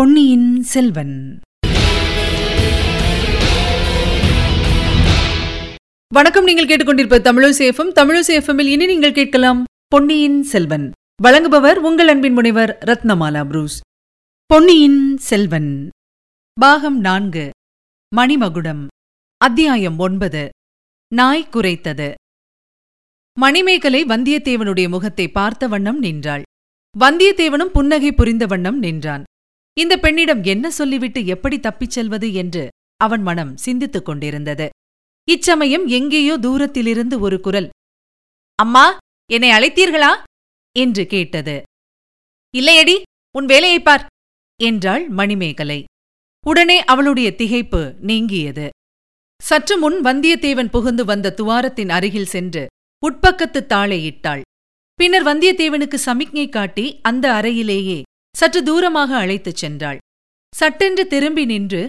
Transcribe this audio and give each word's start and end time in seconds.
பொன்னியின் 0.00 0.62
செல்வன். 0.62 1.40
வணக்கம் 6.14 6.44
நீங்கள் 6.44 6.66
கேட்டுக்கொண்டிருப்ப 6.66 7.18
தமிழசேஃபம் 7.18 7.92
தமிழசேஃபமில் 7.94 8.66
இனி 8.66 8.86
நீங்கள் 8.86 9.12
கேட்கலாம் 9.12 9.64
பொன்னியின் 9.88 10.42
செல்வன். 10.42 10.90
வழங்குபவர் 11.22 11.74
உங்கள் 11.74 12.08
அன்பின் 12.08 12.32
முனைவர் 12.32 12.78
ரத்னமாலா 12.86 13.44
புரூஸ். 13.44 13.80
பொன்னியின் 14.46 15.16
செல்வன். 15.16 15.88
பாகம் 16.60 17.00
நான்கு. 17.00 17.50
மணிமகுடம். 18.16 18.86
அத்தியாயம் 19.36 19.98
ஒன்பது. 19.98 20.48
நாய் 21.14 21.48
குறைத்தது 21.52 22.14
மணிமேகலை 23.38 24.04
வந்தியத்தேவனுடைய 24.04 24.88
முகத்தை 24.88 25.28
பார்த்த 25.28 25.68
வண்ணம் 25.68 25.98
நின்றாள். 25.98 26.42
வந்தியத்தேவனும் 26.98 27.74
புன்னகை 27.76 28.12
புரிந்த 28.12 28.46
வண்ணம் 28.46 28.78
நின்றான். 28.78 29.22
இந்த 29.78 29.96
பெண்ணிடம் 29.96 30.42
என்ன 30.42 30.70
சொல்லிவிட்டு 30.70 31.26
எப்படி 31.26 31.60
தப்பிச் 31.60 31.90
செல்வது 31.90 32.32
என்று 32.32 32.68
அவன் 32.96 33.22
மனம் 33.22 33.56
சிந்தித்துக் 33.56 34.04
கொண்டிருந்தது. 34.04 34.68
இச்சமயம் 35.28 35.86
எங்கேயோ 35.86 36.36
தூரத்திலிருந்து 36.36 37.20
ஒரு 37.20 37.40
குரல் 37.40 37.68
அம்மா 38.54 38.96
என்னை 39.30 39.50
அழைத்தீர்களா? 39.50 40.22
என்று 40.78 41.06
கேட்டது. 41.06 41.62
இல்லையடி 42.58 43.02
உன் 43.38 43.46
வேலையைப் 43.46 43.84
பார் 43.84 44.06
என்றாள் 44.62 45.08
மணிமேகலை. 45.08 45.84
உடனே 46.46 46.84
அவளுடைய 46.84 47.34
திகைப்பு 47.36 47.94
நீங்கியது. 47.94 48.68
சற்று 49.42 49.78
முன் 49.78 50.02
வந்தியத்தேவன் 50.02 50.70
புகுந்து 50.70 51.04
வந்த 51.04 51.34
துவாரத்தின் 51.36 51.88
அருகில் 51.88 52.26
சென்று 52.26 52.66
உட்பக்கத்து 53.06 53.66
தாளை 53.66 54.04
இட்டாள். 54.04 54.42
பின்னர் 54.94 55.24
வந்தியத்தேவனுக்கு 55.24 55.94
சமிக்ஞை 55.94 56.48
காட்டி 56.48 56.98
அந்த 57.02 57.32
அறையிலேயே 57.32 58.02
சற்று 58.34 58.60
தூரமாக 58.68 59.10
அழைத்துச் 59.22 59.60
சென்றாள். 59.62 59.98
சட்டென்று 60.52 61.02
திரும்பி 61.06 61.44
நின்று 61.44 61.82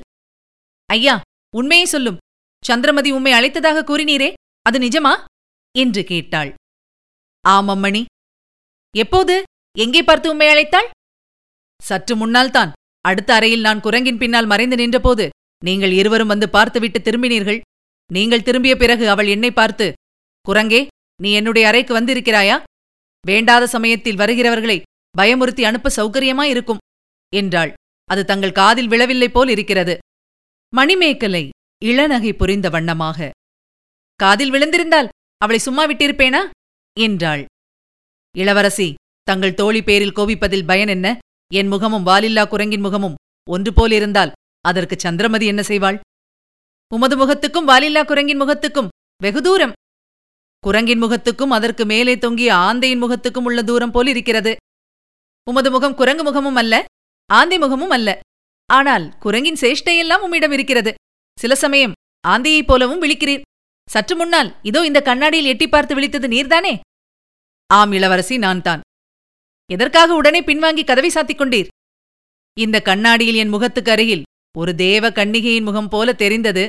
ஐயா 0.89 1.15
உண்மையை 1.53 1.85
சொல்லும். 1.85 2.17
சந்திரமதி 2.63 3.11
உம்மை 3.17 3.31
அழைத்ததாக 3.33 3.83
கூறினீரே 3.89 4.29
அது 4.65 4.77
நிஜமா? 4.79 5.13
என்று 5.75 6.01
கேட்டாள். 6.03 6.51
ஆமம்மணி 7.45 8.03
எப்போது? 8.95 9.35
எங்கே 9.77 10.01
பார்த்து 10.03 10.27
உம்மை 10.33 10.47
அழைத்தாள்? 10.53 10.89
சற்று 11.81 12.15
முன்னால்தான். 12.15 12.71
அடுத்த 13.05 13.29
அறையில் 13.33 13.65
நான் 13.67 13.83
குரங்கின் 13.85 14.21
பின்னால் 14.23 14.51
மறைந்து 14.51 14.75
நின்றபோது 14.75 15.25
நீங்கள் 15.61 15.93
இருவரும் 15.99 16.31
வந்து 16.33 16.49
பார்த்துவிட்டு 16.49 16.99
திரும்பினீர்கள். 16.99 17.59
நீங்கள் 18.09 18.45
திரும்பிய 18.47 18.73
பிறகு 18.75 19.05
அவள் 19.09 19.31
என்னை 19.35 19.51
பார்த்து 19.51 19.87
குரங்கே 20.45 20.81
நீ 21.23 21.31
என்னுடைய 21.39 21.65
அறைக்கு 21.71 21.91
வந்திருக்கிறாயா? 21.99 22.57
வேண்டாத 23.25 23.63
சமயத்தில் 23.75 24.21
வருகிறவர்களை 24.21 24.77
பயமுறுத்தி 25.17 25.63
அனுப்ப 25.63 25.91
சௌகரியமா 25.95 26.43
இருக்கும் 26.43 26.81
என்றாள். 27.35 27.73
அது 28.09 28.25
தங்கள் 28.25 28.51
காதில் 28.51 28.87
விழவில்லை 28.87 29.29
போல் 29.29 29.47
இருக்கிறது. 29.47 29.97
மணிமேகலை 30.73 31.49
இளநகை 31.85 32.33
புரிந்த 32.33 32.69
வண்ணமாக 32.69 33.29
காதில் 34.15 34.51
விழுந்திருந்தால் 34.51 35.07
அவளை 35.37 35.59
சும்மா 35.59 35.83
விட்டிருப்பேனா? 35.87 36.49
என்றாள். 36.99 37.45
இளவரசி 38.35 38.93
தங்கள் 39.23 39.53
தோழி 39.53 39.83
பேரில் 39.83 40.15
கோபிப்பதில் 40.15 40.65
பயன் 40.65 40.87
என்ன? 40.87 41.17
என் 41.53 41.67
முகமும் 41.67 42.05
வாலில்லா 42.05 42.43
குரங்கின் 42.45 42.81
முகமும் 42.81 43.15
ஒன்று 43.49 43.71
போலிருந்தால் 43.71 44.31
அதற்கு 44.61 44.99
சந்திரமதி 44.99 45.45
என்ன 45.45 45.61
செய்வாள்? 45.61 45.99
உமது 46.91 47.15
முகத்துக்கும் 47.17 47.67
வாலில்லா 47.67 48.05
குரங்கின் 48.05 48.41
முகத்துக்கும் 48.41 48.87
வெகு 49.23 49.41
தூரம். 49.41 49.71
குரங்கின் 50.59 51.03
முகத்துக்கும் 51.03 51.53
அதற்கு 51.57 51.85
மேலே 51.85 52.17
தொங்கிய 52.17 52.55
ஆந்தையின் 52.55 53.01
முகத்துக்கும் 53.01 53.43
உள்ள 53.43 53.63
தூரம் 53.63 53.91
போல் 53.91 54.07
இருக்கிறது. 54.07 54.55
உமது 55.47 55.69
முகம் 55.71 55.97
குரங்கு 55.99 56.23
முகமும் 56.23 56.59
அல்ல 56.61 56.73
ஆந்தை 57.29 57.57
முகமும் 57.57 57.93
அல்ல. 57.97 58.09
ஆனால் 58.69 59.05
குரங்கின் 59.23 59.59
சேஷ்டையெல்லாம் 59.61 60.23
உம்மிடம் 60.25 60.53
இருக்கிறது. 60.57 60.91
சில 61.37 61.55
சமயம் 61.55 61.95
ஆந்தையைப் 62.27 62.69
போலவும் 62.69 63.01
விழிக்கிறீர். 63.03 63.45
சற்று 63.89 64.15
முன்னால் 64.15 64.49
இதோ 64.69 64.81
இந்த 64.89 64.99
கண்ணாடியில் 65.01 65.49
எட்டி 65.51 65.67
பார்த்து 65.67 65.93
விழித்தது 65.97 66.27
நீர்தானே? 66.33 66.73
ஆம் 67.69 67.91
இளவரசி 67.91 68.35
நான் 68.37 68.61
தான் 68.61 68.81
எதற்காக 69.69 70.13
உடனே 70.13 70.39
பின்வாங்கி 70.41 70.83
கதவை 70.85 71.09
சாத்திக் 71.13 71.41
கொண்டீர்? 71.41 71.69
இந்த 72.57 72.77
கண்ணாடியில் 72.81 73.39
என் 73.43 73.53
முகத்துக்கு 73.55 73.91
அருகில் 73.91 74.23
ஒரு 74.55 74.71
தேவ 74.75 75.09
கன்னிகையின் 75.09 75.67
முகம் 75.69 75.89
போல 75.89 76.13
தெரிந்தது. 76.13 76.63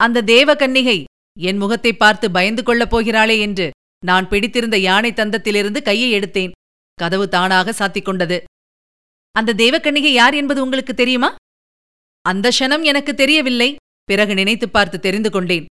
அந்த 0.00 0.24
தேவ 0.32 0.54
கன்னிகை 0.54 0.98
என் 1.38 1.56
முகத்தை 1.56 1.92
பார்த்து 1.92 2.26
பயந்து 2.30 2.62
கொள்ளப் 2.62 2.92
போகிறாளே 2.92 3.36
என்று 3.38 3.66
நான் 4.04 4.28
பிடித்திருந்த 4.28 4.76
யானை 4.78 5.10
தந்தத்திலிருந்து 5.12 5.80
கையை 5.82 6.08
எடுத்தேன். 6.18 6.54
கதவு 7.00 7.28
தானாக 7.28 7.70
சாத்திக் 7.70 8.04
கொண்டது 8.04 8.44
அந்த 9.32 9.54
தேவக்கன்னிகை 9.54 10.12
யார் 10.12 10.34
என்பது 10.34 10.62
உங்களுக்கு 10.62 10.94
தெரியுமா? 10.94 11.34
அந்த 12.22 12.50
க்ஷணம் 12.58 12.82
எனக்கு 12.82 13.14
தெரியவில்லை. 13.14 13.76
பிறகு 14.04 14.34
நினைத்துப் 14.34 14.72
பார்த்து 14.72 15.00
தெரிந்து 15.00 15.30
கொண்டேன். 15.30 15.66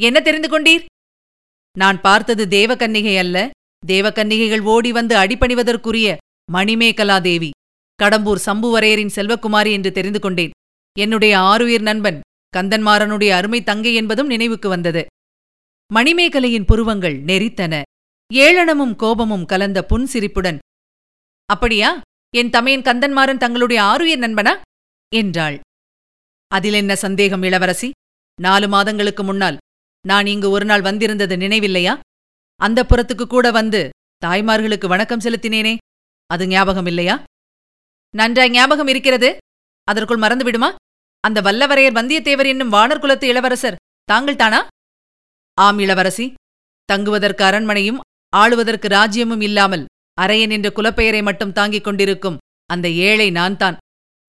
என்ன 0.00 0.20
தெரிந்து 0.20 0.48
கொண்டீர்? 0.48 0.84
நான் 1.78 2.00
பார்த்தது 2.00 2.46
தேவக்கன்னிகை 2.46 3.18
அல்ல. 3.18 3.50
தேவக்கன்னிகைகள் 3.86 4.60
ஓடி 4.60 4.92
வந்து 4.92 5.16
அடிபணிவதற்குரிய 5.16 6.16
மணிமேகலா 6.52 7.20
தேவி 7.20 7.50
கடம்பூர் 8.02 8.40
சம்புவரையரின் 8.46 9.10
செல்வக்குமாரி 9.14 9.72
என்று 9.72 9.92
தெரிந்து 9.92 10.20
கொண்டேன். 10.20 10.50
என்னுடைய 10.98 11.38
ஆருயிர் 11.38 11.80
நண்பன் 11.80 12.20
கந்தன்மாறனுடைய 12.56 13.30
அருமை 13.30 13.62
தங்கை 13.62 13.94
என்பதும் 13.94 14.26
நினைவுக்கு 14.26 14.68
வந்தது. 14.68 15.06
மணிமேகலையின் 15.94 16.64
புருவங்கள் 16.64 17.22
நெறித்தன. 17.22 17.82
ஏளனமும் 18.34 18.96
கோபமும் 18.96 19.44
கலந்த 19.44 19.86
புன்சிரிப்புடன் 19.88 20.58
அப்படியா? 21.46 22.00
என் 22.34 22.50
தமையன் 22.50 22.82
கந்தன்மாறன் 22.82 23.36
தங்களுடைய 23.36 23.82
ஆருயிர் 23.82 24.22
நண்பனா? 24.24 24.60
என்றாள். 25.14 25.60
அதில் 26.48 26.72
என்ன 26.72 26.94
சந்தேகம் 26.94 27.42
இளவரசி? 27.42 27.90
நாலு 28.40 28.68
மாதங்களுக்கு 28.68 29.24
முன்னால் 29.24 29.56
நான் 30.06 30.26
இங்கு 30.26 30.50
ஒரு 30.50 30.64
நாள் 30.64 30.80
வந்திருந்தது 30.80 31.36
நினைவில்லையா? 31.36 32.00
அந்த 32.56 32.84
புறத்துக்கு 32.84 33.26
கூட 33.26 33.50
வந்து 33.50 33.88
தாய்மார்களுக்கு 34.26 34.86
வணக்கம் 34.86 35.20
செலுத்தினேனே. 35.20 35.76
அது 36.26 36.46
ஞாபகம் 36.46 36.86
இல்லையா 36.86 37.24
நன்றாய் 38.14 38.50
ஞாபகம் 38.50 38.86
இருக்கிறது. 38.86 39.36
அதற்குள் 39.84 40.18
மறந்துவிடுமா? 40.18 40.74
அந்த 41.20 41.40
வல்லவரையர் 41.40 41.96
வந்தியத்தேவர் 42.00 42.46
என்னும் 42.46 42.72
வானர் 42.72 43.00
குலத்து 43.00 43.26
இளவரசர் 43.28 43.80
தாங்கள் 44.04 44.36
தானா 44.36 44.66
ஆம் 45.54 45.78
இளவரசி. 45.78 46.34
தங்குவதற்கு 46.84 47.44
அரண்மனையும் 47.44 47.98
ஆளுவதற்கு 48.28 48.88
ராஜ்யமும் 48.88 49.42
இல்லாமல் 49.42 49.86
அரையன் 50.20 50.50
என்ற 50.50 50.72
குலப்பெயரை 50.74 51.22
மட்டும் 51.22 51.52
தாங்கிக் 51.52 51.84
கொண்டிருக்கும் 51.84 52.38
அந்த 52.66 52.90
ஏழை 52.90 53.30
நான்தான். 53.30 53.76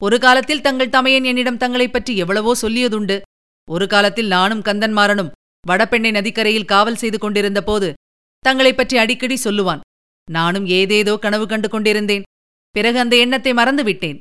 ஒரு 0.03 0.19
காலத்தில் 0.19 0.61
தங்கள் 0.61 0.89
தமையன் 0.89 1.23
என்னிடம் 1.23 1.57
தங்களைப் 1.57 1.93
பற்றி 1.93 2.17
எவ்வளவோ 2.17 2.53
சொல்லியதுண்டு. 2.61 3.21
ஒரு 3.69 3.87
காலத்தில் 3.87 4.27
நானும் 4.27 4.61
கந்தன்மாறனும் 4.61 5.31
வடபெண்ணை 5.67 6.11
நதிக்கரையில் 6.11 6.65
காவல் 6.65 6.95
செய்து 6.95 7.19
கொண்டிருந்த 7.19 7.63
போது 7.63 7.93
தங்களைப் 8.39 8.77
பற்றி 8.77 8.97
அடிக்கடி 8.97 9.37
சொல்லுவான். 9.43 9.79
நானும் 10.31 10.65
ஏதேதோ 10.65 11.17
கனவு 11.17 11.47
கண்டு 11.47 11.69
கொண்டிருந்தேன். 11.69 12.23
பிறகு 12.69 12.99
அந்த 12.99 13.15
எண்ணத்தை 13.15 13.53
மறந்துவிட்டேன். 13.53 14.17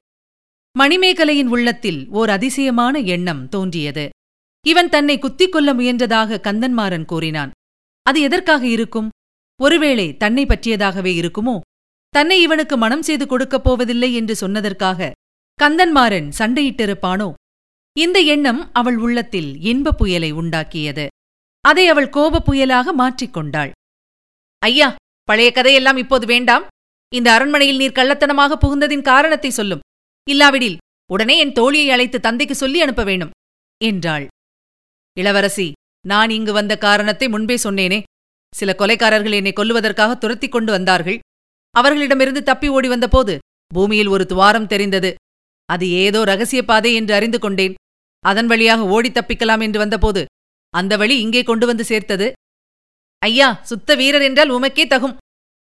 மணிமேகலையின் 0.78 1.46
உள்ளத்தில் 1.46 2.08
ஓர் 2.08 2.30
அதிசயமான 2.30 2.98
எண்ணம் 2.98 3.48
தோன்றியது. 3.48 4.08
இவன் 4.66 4.88
தன்னை 4.88 5.18
குத்திக் 5.18 5.52
கொள்ள 5.52 5.74
முயன்றதாக 5.74 6.40
கந்தன்மாறன் 6.40 7.04
கூறினான். 7.04 7.50
அது 8.02 8.20
எதற்காக 8.20 8.66
இருக்கும்? 8.66 9.08
ஒருவேளை 9.62 10.16
தன்னை 10.16 10.44
பற்றியதாகவே 10.46 11.12
இருக்குமோ? 11.20 11.60
தன்னை 12.08 12.42
இவனுக்கு 12.42 12.76
மனம் 12.76 13.02
செய்து 13.02 13.26
கொடுக்கப் 13.26 13.64
போவதில்லை 13.64 14.14
என்று 14.14 14.34
சொன்னதற்காக 14.42 15.10
கந்தன்மாறன் 15.58 16.28
சண்டையிட்டிருப்பானோ? 16.38 17.32
இந்த 17.96 18.18
எண்ணம் 18.20 18.70
அவள் 18.72 18.96
உள்ளத்தில் 18.96 19.50
இன்பப் 19.60 19.98
புயலை 19.98 20.32
உண்டாக்கியது. 20.32 21.06
அதை 21.60 21.88
அவள் 21.88 22.08
கோபப் 22.08 22.46
புயலாக 22.48 22.92
மாற்றிக்கொண்டாள் 22.98 23.70
ஐயா 24.58 24.94
பழைய 25.24 25.52
கதையெல்லாம் 25.52 25.96
இப்போது 25.96 26.26
வேண்டாம். 26.26 26.64
இந்த 27.14 27.32
அரண்மனையில் 27.32 27.76
நீர் 27.76 27.98
கள்ளத்தனமாக 27.98 28.56
புகுந்ததின் 28.64 29.02
காரணத்தை 29.02 29.50
சொல்லும். 29.50 29.84
இல்லாவிடில் 30.30 30.76
உடனே 31.12 31.38
என் 31.38 31.52
தோழியை 31.52 31.88
அழைத்து 31.90 32.20
தந்தைக்கு 32.20 32.54
சொல்லி 32.54 32.80
அனுப்ப 32.80 33.04
வேணும் 33.04 33.30
என்றாள். 33.84 34.26
இளவரசி 35.16 35.72
நான் 36.06 36.30
இங்கு 36.30 36.52
வந்த 36.52 36.78
காரணத்தை 36.78 37.28
முன்பே 37.28 37.56
சொன்னேனே. 37.62 38.02
சில 38.54 38.74
கொலைக்காரர்கள் 38.78 39.32
என்னை 39.32 39.52
கொல்லுவதற்காக 39.52 40.18
துரத்திக் 40.18 40.52
கொண்டு 40.52 40.72
வந்தார்கள். 40.72 41.18
அவர்களிடமிருந்து 41.70 42.42
தப்பி 42.42 42.68
ஓடி 42.68 42.88
வந்தபோது 42.88 43.38
பூமியில் 43.74 44.06
ஒரு 44.06 44.26
துவாரம் 44.26 44.66
தெரிந்தது. 44.66 45.14
அது 45.64 45.88
ஏதோ 45.88 46.24
ரகசிய 46.24 46.62
பாதை 46.62 46.94
என்று 46.94 47.14
அறிந்து 47.14 47.38
கொண்டேன். 47.38 47.74
அதன் 48.20 48.46
வழியாக 48.46 48.86
ஓடி 48.86 49.10
தப்பிக்கலாம் 49.10 49.62
என்று 49.62 49.78
வந்தபோது 49.78 50.24
அந்த 50.70 50.96
வழி 50.96 51.20
இங்கே 51.20 51.42
கொண்டு 51.42 51.66
வந்து 51.66 51.84
சேர்த்தது. 51.84 52.32
ஐயா 53.18 53.60
சுத்த 53.62 53.94
வீரர் 53.94 54.22
என்றால் 54.22 54.50
உமக்கே 54.50 54.86
தகும். 54.86 55.16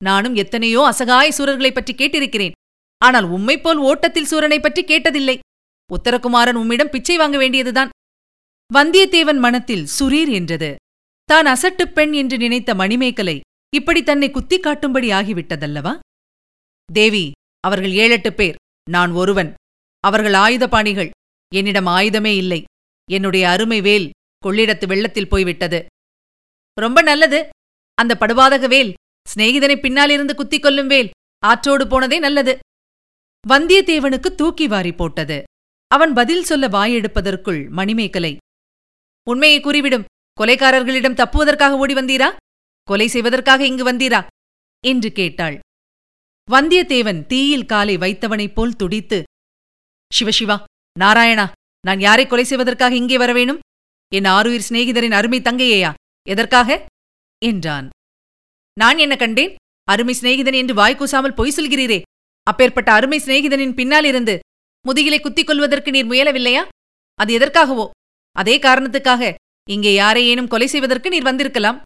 நானும் 0.05 0.35
எத்தனையோ 0.35 0.87
அசகாய 0.87 1.33
சூரர்களைப் 1.39 1.75
பற்றி 1.75 1.95
கேட்டிருக்கிறேன். 1.95 2.51
ஆனால் 2.99 3.25
உம்மைப்போல் 3.25 3.77
ஓட்டத்தில் 3.77 4.27
சூரனைப் 4.31 4.63
பற்றி 4.63 4.85
கேட்டதில்லை. 4.85 5.39
உத்தரகுமாரன் 5.93 6.55
உம்மிடம் 6.55 6.91
பிச்சை 6.91 7.17
வாங்க 7.17 7.39
வேண்டியதுதான். 7.39 7.91
வந்தியத்தேவன் 8.75 9.39
மனத்தில் 9.39 9.87
சுரீர் 9.99 10.33
என்றது. 10.33 10.77
தான் 11.31 11.47
அசட்டுப் 11.47 11.95
பெண் 11.95 12.13
என்று 12.13 12.37
நினைத்த 12.37 12.75
மணிமேகலை 12.75 13.41
இப்படி 13.75 14.03
தன்னை 14.03 14.31
குத்திக் 14.31 14.65
காட்டும்படி 14.65 15.09
ஆகிவிட்டதல்லவா? 15.11 15.99
தேவி 16.93 17.31
அவர்கள் 17.61 17.91
ஏழெட்டு 17.91 18.33
பேர். 18.33 18.55
நான் 18.91 19.11
ஒருவன். 19.11 19.55
அவர்கள் 20.01 20.33
ஆயுதபாணிகள் 20.33 21.11
என்னிடம் 21.55 21.87
ஆயுதமே 21.87 22.37
இல்லை. 22.37 22.65
என்னுடைய 23.11 23.49
அருமை 23.49 23.81
வேல் 23.81 24.11
கொள்ளிடத்து 24.47 24.87
வெள்ளத்தில் 24.87 25.29
போய்விட்டது. 25.29 25.87
ரொம்ப 26.81 27.03
நல்லது. 27.03 27.49
அந்த 27.95 28.17
படுவாதக 28.21 28.69
வேல் 28.69 28.95
சிநேகிதனை 29.35 29.81
பின்னாலிருந்து 29.81 30.35
குத்திக் 30.35 30.63
கொல்லும் 30.63 30.87
வேல் 30.87 31.11
ஆற்றோடு 31.45 31.87
போனதே 31.87 32.19
நல்லது. 32.19 32.59
வந்தியத்தேவனுக்கு 33.49 34.35
தூக்கி 34.35 34.67
வாரி 34.67 34.93
போட்டது. 34.93 35.43
அவன் 35.87 36.13
பதில் 36.13 36.45
சொல்ல 36.45 36.69
வாயெடுப்பதற்குள் 36.69 37.69
மணிமேகலை 37.69 38.37
உண்மையை 39.29 39.61
கூறிவிடும். 39.61 40.05
கொலைக்காரர்களிடம் 40.41 41.17
தப்புவதற்காக 41.21 41.77
ஓடி 41.77 41.95
வந்தீரா? 41.95 42.29
கொலை 42.89 43.07
செய்வதற்காக 43.09 43.67
இங்கு 43.67 43.85
வந்தீரா? 43.85 44.21
என்று 44.85 45.13
கேட்டாள். 45.13 45.57
வந்தியத்தேவன் 46.49 47.21
தீயில் 47.27 47.67
காலை 47.67 47.97
வைத்தவனைப் 47.97 48.55
போல் 48.55 48.77
துடித்து 48.77 49.19
சிவசிவா 50.11 50.57
நாராயணா 50.99 51.47
நான் 51.85 52.01
யாரை 52.01 52.25
கொலை 52.27 52.45
செய்வதற்காக 52.45 52.95
இங்கே 52.95 53.19
வரவேணும் 53.19 53.61
என் 54.13 54.25
ஆருயிர் 54.25 54.67
சிநேகிதரின் 54.69 55.17
அருமை 55.19 55.41
தங்கையேயா? 55.41 55.91
எதற்காக? 56.27 56.71
என்றான். 57.43 57.87
நான் 58.77 58.99
என்ன 58.99 59.17
கண்டேன்? 59.17 59.53
அருமை 59.89 60.15
சிநேகிதன் 60.15 60.55
என்று 60.55 60.75
வாய்க்கூசாமல் 60.75 61.35
பொய் 61.35 61.55
சொல்கிறீரே! 61.57 62.01
அப்பேற்பட்ட 62.47 62.93
அருமை 62.93 63.19
சிநேகிதனின் 63.19 63.75
பின்னாலிருந்து 63.75 64.35
முதுகிலை 64.85 65.21
குத்திக் 65.21 65.47
கொள்வதற்கு 65.47 65.91
நீர் 65.91 66.11
முயலவில்லையா? 66.11 66.65
அது 67.19 67.31
எதற்காகவோ? 67.39 67.87
அதே 68.37 68.59
காரணத்துக்காக 68.59 69.23
இங்கே 69.69 69.93
யாரையேனும் 69.95 70.51
கொலை 70.53 70.67
செய்வதற்கு 70.67 71.09
நீர் 71.11 71.29
வந்திருக்கலாம். 71.29 71.81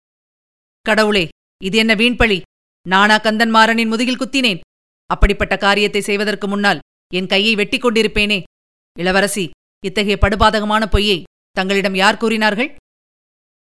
கடவுளே 0.87 1.25
இது 1.65 1.77
என்ன 1.79 1.93
வீண்பழி? 1.95 2.39
நானா 2.87 3.17
கந்தன்மாறனின் 3.17 3.91
முதுகில் 3.93 4.21
குத்தினேன். 4.21 4.63
அப்படிப்பட்ட 5.11 5.55
காரியத்தை 5.57 6.01
செய்வதற்கு 6.01 6.47
முன்னால் 6.49 6.83
என் 7.15 7.31
கையை 7.33 7.55
வெட்டி 7.55 7.79
கொண்டிருப்பேனே. 7.79 8.39
இளவரசி 8.99 9.45
இத்தகைய 9.85 10.17
படுபாதகமான 10.21 10.83
பொய்யை 10.87 11.19
தங்களிடம் 11.57 11.95
யார் 11.95 12.21
கூறினார்கள்? 12.23 12.71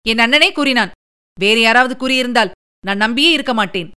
என் 0.06 0.18
அண்ணனே 0.18 0.48
கூறினான். 0.52 0.94
வேறு 1.40 1.60
யாராவது 1.60 1.94
கூறியிருந்தால் 1.96 2.54
நான் 2.86 3.02
நம்பியே 3.04 3.30
இருக்க 3.32 3.52
மாட்டேன். 3.54 3.90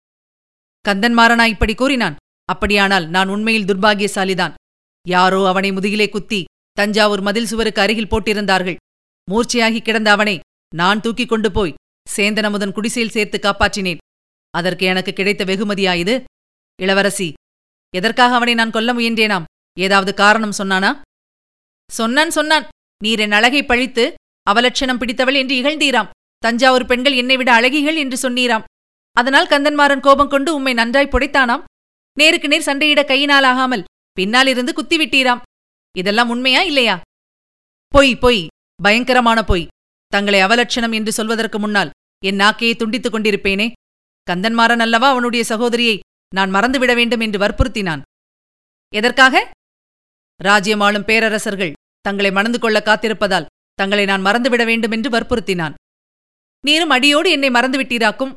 கந்தன்மாறனா 0.85 1.45
இப்படி 1.45 1.73
கூறினான். 1.75 2.15
அப்படியானால் 2.45 3.05
நான் 3.07 3.27
உண்மையில் 3.27 3.67
துர்பாகியசாலிதான். 3.69 4.53
யாரோ 5.05 5.39
அவனை 5.47 5.71
முதுகிலே 5.71 6.09
குத்தி 6.09 6.41
தஞ்சாவூர் 6.71 7.21
மதில் 7.21 7.49
சுவருக்கு 7.51 7.81
அருகில் 7.81 8.11
போட்டிருந்தார்கள். 8.11 8.77
மூர்ச்சையாகி 9.31 9.81
கிடந்த 9.81 10.11
அவனை 10.11 10.39
நான் 10.75 11.01
தூக்கிக் 11.01 11.29
கொண்டு 11.29 11.51
போய் 11.51 11.77
சேந்தனமுதன் 12.15 12.71
குடிசையில் 12.71 13.13
சேர்த்து 13.15 13.37
காப்பாற்றினேன். 13.37 14.01
அதற்கு 14.49 14.85
எனக்கு 14.85 15.13
கிடைத்த 15.13 15.43
வெகுமதியா 15.45 15.93
இது 15.95 16.23
இளவரசி 16.81 17.33
எதற்காக 17.93 18.35
அவனை 18.35 18.53
நான் 18.53 18.71
கொல்ல 18.71 18.93
முயன்றேனாம்? 18.93 19.47
ஏதாவது 19.79 20.13
காரணம் 20.13 20.57
சொன்னானா? 20.57 20.91
சொன்னான் 21.89 22.29
சொன்னான். 22.29 22.65
நீர் 23.03 23.19
என் 23.19 23.31
அழகை 23.31 23.65
பழித்து 23.65 24.13
அவலட்சணம் 24.51 24.99
பிடித்தவள் 25.01 25.35
என்று 25.35 25.55
இகழ்ந்தீராம். 25.61 26.11
தஞ்சாவூர் 26.37 26.85
பெண்கள் 26.85 27.15
என்னை 27.15 27.35
விட 27.37 27.49
அழகிகள் 27.59 27.97
என்று 28.03 28.17
சொன்னீராம். 28.25 28.63
அதனால் 29.11 29.47
கந்தன்மாறன் 29.47 29.99
கோபம் 29.99 30.29
கொண்டு 30.29 30.49
உம்மை 30.55 30.73
நன்றாய் 30.73 31.11
புடைத்தானாம். 31.11 31.63
நேருக்கு 32.17 32.47
நேர் 32.47 32.67
சண்டையிட 32.69 33.05
கையினால் 33.05 33.43
ஆகாமல் 33.43 33.87
பின்னாலிருந்து 34.17 34.71
குத்திவிட்டீராம். 34.73 35.41
இதெல்லாம் 35.97 36.29
உண்மையா 36.29 36.61
இல்லையா? 36.61 37.01
பொய் 37.93 38.15
பொய். 38.15 38.41
பயங்கரமான 38.83 39.43
பொய். 39.43 39.67
தங்களை 40.07 40.39
அவலட்சணம் 40.43 40.93
என்று 40.93 41.11
சொல்வதற்கு 41.11 41.59
முன்னால் 41.59 41.89
என் 42.25 42.35
நாக்கையை 42.35 42.77
துண்டித்துக் 42.77 43.13
கொண்டிருப்பேனே. 43.13 43.71
கந்தன்மாறன் 44.31 44.79
அல்லவா 44.79 45.09
அவனுடைய 45.09 45.45
சகோதரியை 45.45 45.99
நான் 46.35 46.53
மறந்துவிட 46.53 46.95
வேண்டும் 46.95 47.19
என்று 47.19 47.39
வற்புறுத்தினான். 47.39 48.01
எதற்காக? 48.93 49.51
ராஜ்யமாளும் 50.43 51.05
பேரரசர்கள் 51.05 51.73
தங்களை 52.01 52.31
மணந்து 52.31 52.59
கொள்ள 52.59 52.81
காத்திருப்பதால் 52.85 53.45
தங்களை 53.73 54.05
நான் 54.05 54.21
மறந்துவிட 54.21 54.65
வேண்டும் 54.65 54.91
என்று 54.91 55.09
வற்புறுத்தினான். 55.09 55.73
நீரும் 56.65 56.89
அடியோடு 56.89 57.31
என்னை 57.31 57.49
மறந்துவிட்டீராக்கும் 57.49 58.33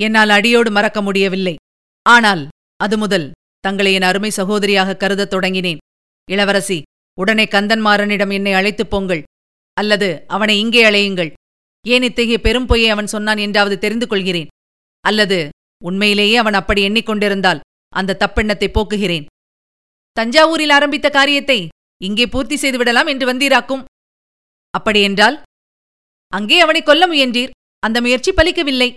என்னால் 0.00 0.28
அடியோடு 0.28 0.70
மறக்க 0.70 1.02
முடியவில்லை. 1.02 1.56
ஆனால் 2.02 2.48
அது 2.76 2.98
முதல் 2.98 3.30
தங்களை 3.60 3.94
என் 3.94 4.02
அருமை 4.02 4.30
சகோதரியாக 4.30 4.96
கருதத் 4.96 5.32
தொடங்கினேன். 5.32 5.76
இளவரசி 6.30 6.82
உடனே 7.14 7.44
கந்தன்மாறனிடம் 7.44 8.32
என்னை 8.32 8.52
அழைத்துப் 8.52 8.90
போங்கள். 8.90 9.22
அல்லது 9.80 10.08
அவனை 10.34 10.54
இங்கே 10.62 10.82
அழையுங்கள். 10.88 11.30
ஏன் 11.84 12.06
இத்தகைய 12.08 12.38
பெரும் 12.46 12.68
பொய்யை 12.70 12.90
அவன் 12.94 13.12
சொன்னான் 13.14 13.40
என்றாவது 13.46 13.76
தெரிந்து 13.84 14.06
கொள்கிறேன் 14.06 14.52
அல்லது 15.04 15.38
உண்மையிலேயே 15.82 16.36
அவன் 16.42 16.58
அப்படி 16.60 16.80
எண்ணிக்கொண்டிருந்தால் 16.88 17.60
அந்த 17.92 18.16
தப்பெண்ணத்தை 18.22 18.68
போக்குகிறேன். 18.70 19.26
தஞ்சாவூரில் 20.16 20.74
ஆரம்பித்த 20.76 21.08
காரியத்தை 21.18 21.58
இங்கே 22.00 22.24
பூர்த்தி 22.32 22.56
செய்துவிடலாம் 22.62 23.10
என்று 23.12 23.26
வந்தீராக்கும். 23.30 23.84
அப்படியென்றால் 24.74 25.36
அங்கே 26.32 26.56
அவனை 26.64 26.80
கொல்ல 26.82 27.04
முயன்றீர். 27.06 27.54
அந்த 27.82 27.98
முயற்சி 28.04 28.30
பலிக்கவில்லை. 28.32 28.90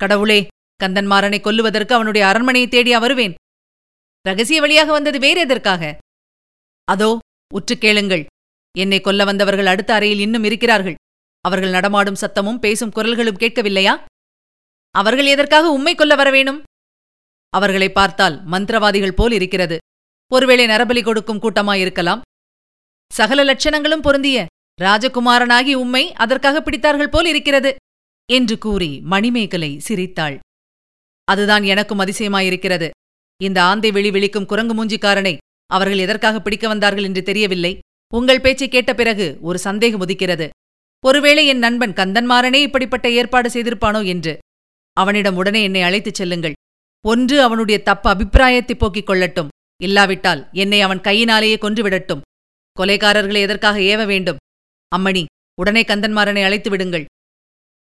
கடவுளே 0.00 0.40
கந்தன்மாறனை 0.80 1.38
கொல்லுவதற்கு 1.42 1.92
அவனுடைய 1.96 2.22
அரண்மனையை 2.30 2.68
தேடியா 2.70 2.98
வருவேன். 3.04 3.34
ரகசிய 4.26 4.58
வழியாக 4.60 4.90
வந்தது 4.92 5.18
வேறு 5.24 5.40
எதற்காக? 5.40 5.82
அதோ 6.88 7.10
உற்று 7.50 7.74
கேளுங்கள். 7.84 8.24
என்னை 8.78 9.00
கொல்ல 9.00 9.24
வந்தவர்கள் 9.24 9.66
அடுத்த 9.66 9.94
அறையில் 9.94 10.18
இன்னும் 10.18 10.44
இருக்கிறார்கள். 10.44 10.94
அவர்கள் 11.44 11.70
நடமாடும் 11.70 12.20
சத்தமும் 12.20 12.58
பேசும் 12.58 12.92
குரல்களும் 12.96 13.40
கேட்கவில்லையா? 13.42 13.94
அவர்கள் 14.94 15.26
எதற்காக 15.26 15.70
உம்மை 15.70 15.94
கொல்ல 15.94 16.14
வரவேணும் 16.16 16.60
அவர்களை 17.52 17.88
பார்த்தால் 17.92 18.36
மந்திரவாதிகள் 18.46 19.18
போல் 19.18 19.32
இருக்கிறது. 19.32 19.78
ஒருவேளை 20.28 20.66
நரபலி 20.66 21.02
கொடுக்கும் 21.02 21.42
கூட்டமாயிருக்கலாம். 21.42 22.20
சகல 23.10 23.44
லட்சணங்களும் 23.44 24.04
பொருந்திய 24.06 24.46
ராஜகுமாரனாகி 24.80 25.72
உம்மை 25.74 26.12
அதற்காக 26.12 26.60
பிடித்தார்கள் 26.60 27.10
போல் 27.10 27.26
இருக்கிறது 27.26 27.70
என்று 28.28 28.58
கூறி 28.58 29.00
மணிமேகலை 29.12 29.70
சிரித்தாள். 29.78 30.38
அதுதான் 31.24 31.64
எனக்கும் 31.64 31.98
அதிசயமாயிருக்கிறது. 31.98 32.88
இந்த 33.40 33.58
ஆந்தை 33.62 33.90
வெளி 33.90 34.10
விழிக்கும் 34.10 34.46
குரங்கு 34.46 34.74
மூஞ்சிக்காரனை 34.74 35.36
அவர்கள் 35.66 35.98
எதற்காக 35.98 36.40
பிடிக்க 36.40 36.68
வந்தார்கள் 36.68 37.04
என்று 37.04 37.22
தெரியவில்லை. 37.22 37.78
உங்கள் 38.14 38.40
பேச்சை 38.40 38.68
கேட்ட 38.68 38.94
பிறகு 38.94 39.38
ஒரு 39.40 39.58
சந்தேகம் 39.58 40.00
உதிக்கிறது. 40.00 40.48
ஒருவேளை 41.06 41.46
என் 41.46 41.58
நண்பன் 41.58 41.92
கந்தன்மாறனே 41.92 42.54
இப்படிப்பட்ட 42.54 43.10
ஏற்பாடு 43.10 43.48
செய்திருப்பானோ? 43.48 44.06
என்று. 44.06 44.38
அவனிடம் 44.92 45.36
உடனே 45.36 45.62
என்னை 45.62 45.82
அழைத்துச் 45.82 46.14
செல்லுங்கள். 46.14 46.52
ஒன்று 47.06 47.42
அவனுடைய 47.42 47.82
தப்பு 47.82 48.10
அபிப்பிராயத்தை 48.10 48.76
போக்கிக் 48.76 49.08
கொள்ளட்டும். 49.08 49.48
இல்லாவிட்டால் 49.82 50.48
என்னை 50.52 50.80
அவன் 50.80 51.00
கையினாலேயே 51.00 51.56
கொன்றுவிடட்டும். 51.56 52.20
கொலைகாரர்களை 52.80 53.34
எதற்காக 53.34 53.78
ஏவ 53.78 54.06
வேண்டும்? 54.06 54.36
அம்மணி 54.96 55.24
உடனே 55.60 55.82
கந்தன்மாறனை 55.82 56.44
அழைத்து 56.44 56.70
விடுங்கள். 56.70 57.04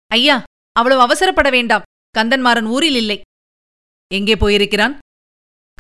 ஐயா 0.06 0.42
அவ்வளவு 0.73 1.00
அவசரப்பட 1.00 1.50
வேண்டாம். 1.50 1.82
கந்தன்மாறன் 2.18 2.64
ஊரில் 2.64 2.94
இல்லை. 2.94 3.20
எங்கே 4.14 4.37
போயிருக்கிறான்? 4.37 4.99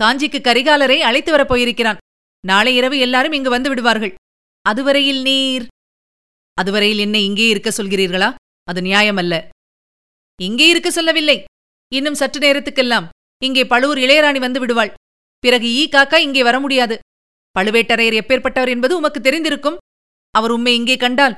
காஞ்சிக்கு 0.02 0.40
கரிகாலரை 0.40 0.98
அழைத்து 0.98 1.30
வரப் 1.30 1.48
போயிருக்கிறான். 1.48 1.96
நாளை 2.46 2.76
இரவு 2.76 2.98
எல்லாரும் 2.98 3.32
இங்கு 3.32 3.50
வந்து 3.50 3.68
விடுவார்கள். 3.68 4.14
அதுவரையில் 4.68 5.22
நீர். 5.22 5.66
அதுவரையில் 6.54 6.98
என்னை 6.98 7.24
இங்கே 7.24 7.48
இருக்க 7.48 7.70
சொல்கிறீர்களா? 7.70 8.34
அது 8.64 8.80
நியாயமல்ல. 8.80 9.34
இங்கே 10.42 10.68
இருக்க 10.68 10.90
சொல்லவில்லை. 10.90 11.44
இன்னும் 11.94 12.14
சற்று 12.14 12.40
நேரத்துக்கெல்லாம். 12.40 13.06
இங்கே 13.44 13.64
பழுவூர் 13.64 13.98
இளையராணி 13.98 14.38
வந்து 14.38 14.60
விடுவாள். 14.60 14.94
பிறகு 15.38 15.66
ஈ 15.66 15.88
காக்கா 15.88 16.16
இங்கே 16.16 16.42
வர 16.42 16.60
முடியாது. 16.60 16.98
பழுவேட்டரையர் 17.58 18.18
எப்பேற்பட்டவர் 18.20 18.68
என்பது 18.68 18.96
உமக்கு 18.96 19.20
தெரிந்திருக்கும். 19.20 19.76
அவர் 20.30 20.50
உம்மை 20.50 20.74
இங்கே 20.74 20.96
கண்டால் 20.96 21.36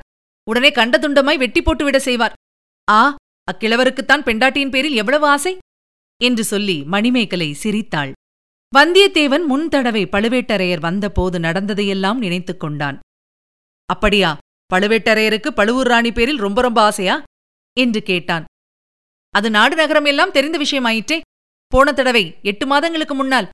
உடனே 0.48 0.70
கண்ட 0.70 0.98
துண்டமாய் 0.98 1.38
வெட்டி 1.38 1.60
போட்டுவிட 1.60 1.96
செய்வார். 1.96 2.32
ஆ 2.90 3.14
அக்கிழவருக்குத்தான் 3.52 4.22
பெண்டாட்டியின் 4.22 4.70
பேரில் 4.70 4.96
எவ்வளவு 4.96 5.26
ஆசை? 5.26 5.58
என்று 6.22 6.44
சொல்லி 6.44 6.82
மணிமேகலை 6.84 7.52
சிரித்தாள். 7.52 8.12
வந்தியத்தேவன் 8.76 9.46
முன் 9.46 9.68
தடவை 9.68 10.02
பழுவேட்டரையர் 10.06 10.80
வந்தபோது 10.80 11.38
நடந்ததையெல்லாம் 11.38 12.18
நினைத்துக் 12.18 12.60
கொண்டான். 12.60 12.98
அப்படியா? 13.90 14.38
பழுவேட்டரையருக்கு 14.74 15.48
பழுவூர் 15.48 15.86
ராணி 15.86 16.12
பேரில் 16.12 16.36
ரொம்ப 16.36 16.62
ரொம்ப 16.62 16.82
ஆசையா? 16.82 17.22
என்று 17.80 18.02
கேட்டான். 18.02 18.44
அது 19.30 19.50
நாடு 19.50 19.76
நகரம் 19.76 20.04
எல்லாம் 20.04 20.30
தெரிந்த 20.30 20.58
விஷயமாயிற்றே. 20.58 21.20
போன 21.66 21.92
தடவை 21.92 22.36
எட்டு 22.42 22.66
மாதங்களுக்கு 22.66 23.14
முன்னால் 23.14 23.48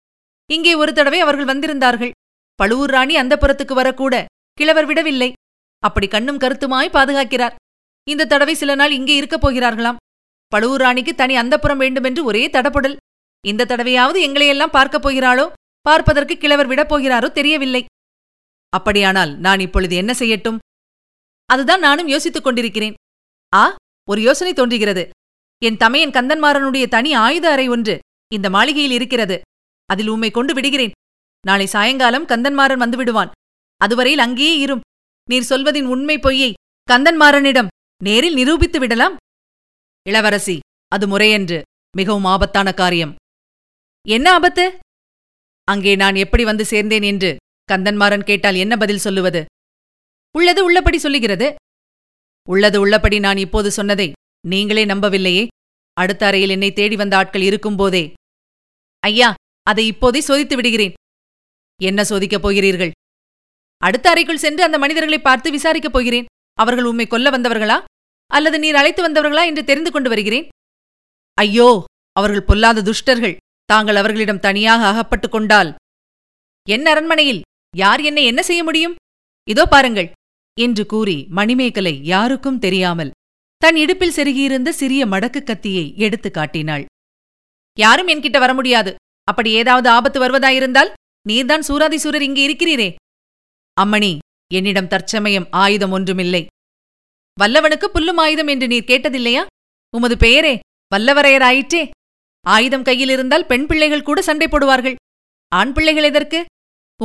இங்கே 0.53 0.75
ஒரு 0.75 0.93
தடவை 0.93 1.21
அவர்கள் 1.21 1.51
வந்திருந்தார்கள். 1.53 2.11
பழுவூர் 2.55 2.91
ராணி 2.91 3.17
அந்த 3.17 3.37
புறத்துக்கு 3.37 3.75
வரக்கூட 3.75 4.25
கிழவர் 4.53 4.87
விடவில்லை. 4.87 5.33
அப்படி 5.79 6.09
கண்ணும் 6.09 6.39
கருத்துமாய் 6.39 6.91
பாதுகாக்கிறார். 6.91 7.55
இந்த 8.09 8.25
தடவை 8.25 8.55
சில 8.55 8.75
நாள் 8.75 8.93
இங்கே 8.93 9.17
இருக்கப் 9.17 9.49
போகிறார்களாம். 9.49 9.97
பழுவூர் 10.47 10.81
ராணிக்கு 10.81 11.15
தனி 11.15 11.37
அந்தப்புறம் 11.37 11.77
வேண்டுமென்று 11.77 12.25
ஒரே 12.25 12.49
தடப்புடல் 12.49 12.97
இந்த 13.47 13.65
தடவையாவது 13.65 14.19
எங்களையெல்லாம் 14.29 14.77
பார்க்கப் 14.79 15.09
போகிறாளோ? 15.09 15.53
பார்ப்பதற்கு 15.81 16.37
கிழவர் 16.37 16.67
விடப் 16.67 16.95
போகிறாரோ 16.95 17.33
தெரியவில்லை. 17.33 17.85
அப்படியானால் 18.69 19.39
நான் 19.39 19.61
இப்பொழுது 19.61 19.97
என்ன 19.97 20.13
செய்யட்டும்? 20.13 20.59
அதுதான் 21.47 21.81
நானும் 21.81 22.09
யோசித்துக் 22.09 22.45
கொண்டிருக்கிறேன். 22.45 22.95
ஆ 23.55 23.75
ஒரு 24.09 24.21
யோசனை 24.21 24.53
தோன்றுகிறது. 24.53 25.09
என் 25.63 25.77
தமையன் 25.77 26.11
கந்தன்மாறனுடைய 26.11 26.89
தனி 26.89 27.13
ஆயுத 27.13 27.51
அறை 27.51 27.69
ஒன்று 27.69 27.99
இந்த 28.35 28.51
மாளிகையில் 28.51 28.91
இருக்கிறது. 28.91 29.41
அதில் 29.87 30.09
உம்மை 30.09 30.31
கொண்டு 30.31 30.55
விடுகிறேன். 30.55 30.91
நாளை 31.47 31.67
சாயங்காலம் 31.67 32.27
கந்தன்மாறன் 32.27 32.83
வந்துவிடுவான். 32.83 33.31
அதுவரையில் 33.77 34.21
அங்கேயே 34.21 34.59
இரும். 34.59 34.81
நீர் 35.31 35.47
சொல்வதின் 35.49 35.85
உண்மை 35.85 36.19
பொய்யை 36.19 36.55
கந்தன்மாறனிடம் 36.93 37.67
நேரில் 38.03 38.35
நிரூபித்து 38.35 38.79
விடலாம். 38.79 39.17
இளவரசி 40.07 40.59
அது 40.89 41.09
முறையன்று. 41.09 41.63
மிகவும் 41.97 42.25
ஆபத்தான 42.25 42.73
காரியம். 42.73 43.15
என்ன 44.09 44.33
ஆபத்து? 44.33 44.79
அங்கே 45.65 45.97
நான் 45.97 46.15
எப்படி 46.15 46.45
வந்து 46.45 46.65
சேர்ந்தேன் 46.65 47.05
என்று 47.05 47.37
கந்தன்மாறன் 47.73 48.25
கேட்டால் 48.25 48.55
என்ன 48.55 48.77
பதில் 48.77 48.99
சொல்லுவது? 48.99 49.45
உள்ளது 50.39 50.65
உள்ளபடி 50.65 50.99
சொல்லுகிறது. 50.99 51.55
உள்ளது 52.49 52.81
உள்ளபடி 52.81 53.19
நான் 53.19 53.37
இப்போது 53.37 53.71
சொன்னதை 53.71 54.13
நீங்களே 54.47 54.85
நம்பவில்லையே? 54.85 55.47
அடுத்த 55.93 56.27
அறையில் 56.27 56.49
என்னை 56.49 56.73
தேடி 56.73 56.97
வந்த 56.97 57.17
ஆட்கள் 57.17 57.43
இருக்கும்போதே. 57.43 58.13
ஐயா 58.99 59.35
அதை 59.63 59.87
இப்போதே 59.87 60.21
சோதித்து 60.21 60.55
விடுகிறேன். 60.55 60.93
என்ன 61.83 62.03
சோதிக்கப் 62.03 62.39
போகிறீர்கள்? 62.39 62.91
அடுத்த 63.79 64.11
அறைக்குள் 64.11 64.37
சென்று 64.37 64.63
அந்த 64.63 64.79
மனிதர்களை 64.79 65.19
பார்த்து 65.19 65.53
விசாரிக்கப் 65.53 65.93
போகிறேன். 65.93 66.25
அவர்கள் 66.55 66.85
உம்மை 66.85 67.07
கொல்ல 67.07 67.31
வந்தவர்களா? 67.31 67.85
அல்லது 68.27 68.59
நீர் 68.59 68.75
அழைத்து 68.75 69.11
வந்தவர்களா 69.11 69.45
என்று 69.45 69.65
தெரிந்து 69.65 69.91
கொண்டு 69.91 70.09
வருகிறேன்? 70.09 70.49
ஐயோ 71.35 71.85
அவர்கள் 72.13 72.43
பொல்லாத 72.43 72.83
துஷ்டர்கள். 72.83 73.37
தாங்கள் 73.65 73.97
அவர்களிடம் 73.97 74.41
தனியாக 74.41 74.87
அகப்பட்டுக் 74.87 75.31
கொண்டால். 75.31 75.75
என் 76.69 76.87
அரண்மனையில்? 76.87 77.43
யார் 77.75 78.01
என்னை 78.01 78.25
என்ன 78.25 78.41
செய்ய 78.43 78.63
முடியும்? 78.65 78.95
இதோ 79.49 79.65
பாருங்கள் 79.67 80.09
என்று 80.57 80.85
கூறி 80.87 81.17
மணிமேகலை 81.39 81.95
யாருக்கும் 82.13 82.63
தெரியாமல் 82.65 83.15
தன் 83.63 83.77
இடுப்பில் 83.77 84.15
செருகியிருந்த 84.17 84.71
சிறிய 84.81 85.03
மடக்கு 85.07 85.41
கத்தியை 85.43 85.85
எடுத்து 85.97 86.29
காட்டினாள். 86.31 86.85
யாரும் 87.79 88.11
என்கிட்ட 88.13 88.39
வர 88.39 88.53
முடியாது. 88.55 88.91
அப்படி 89.29 89.51
ஏதாவது 89.61 89.89
ஆபத்து 89.89 90.19
வருவதாயிருந்தால் 90.25 90.93
நீர்தான் 91.27 91.67
சூராதிசூரர் 91.69 92.27
இங்கே 92.29 92.43
இருக்கிறீரே. 92.47 92.89
அம்மணி 93.77 94.13
என்னிடம் 94.55 94.91
தற்சமயம் 94.93 95.49
ஆயுதம் 95.63 95.95
ஒன்றுமில்லை. 95.97 96.43
வல்லவனுக்கு 97.41 97.87
புல்லும் 97.95 98.21
ஆயுதம் 98.25 98.51
என்று 98.53 98.67
நீர் 98.73 98.91
கேட்டதில்லையா? 98.91 99.43
உமது 99.95 100.17
பெயரே 100.17 100.55
வல்லவரையராயிற்றே 100.93 101.83
ஆயுதம் 102.47 102.87
கையில் 102.89 103.13
இருந்தால் 103.15 103.47
பெண் 103.47 103.67
பிள்ளைகள் 103.67 104.07
கூட 104.09 104.19
சண்டை 104.23 104.47
போடுவார்கள். 104.51 104.97
ஆண் 105.53 105.73
பிள்ளைகள் 105.73 106.09
எதற்கு? 106.11 106.41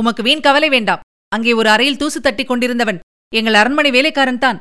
உமக்கு 0.00 0.22
வீண் 0.26 0.44
கவலை 0.46 0.68
வேண்டாம். 0.74 1.02
அங்கே 1.32 1.52
ஒரு 1.60 1.68
அறையில் 1.74 1.98
தூசு 2.02 2.18
தட்டிக் 2.20 2.50
கொண்டிருந்தவன் 2.50 3.00
எங்கள் 3.32 3.58
அரண்மனை 3.60 3.90
வேலைக்காரன் 3.96 4.42
தான். 4.44 4.58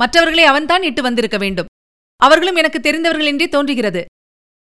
மற்றவர்களை 0.00 0.44
அவன்தான் 0.50 0.86
இட்டு 0.88 1.02
வந்திருக்க 1.06 1.38
வேண்டும். 1.44 1.70
அவர்களும் 2.20 2.58
எனக்கு 2.60 2.80
தெரிந்தவர்கள் 2.80 3.30
என்றே 3.30 3.46
தோன்றுகிறது. 3.54 4.02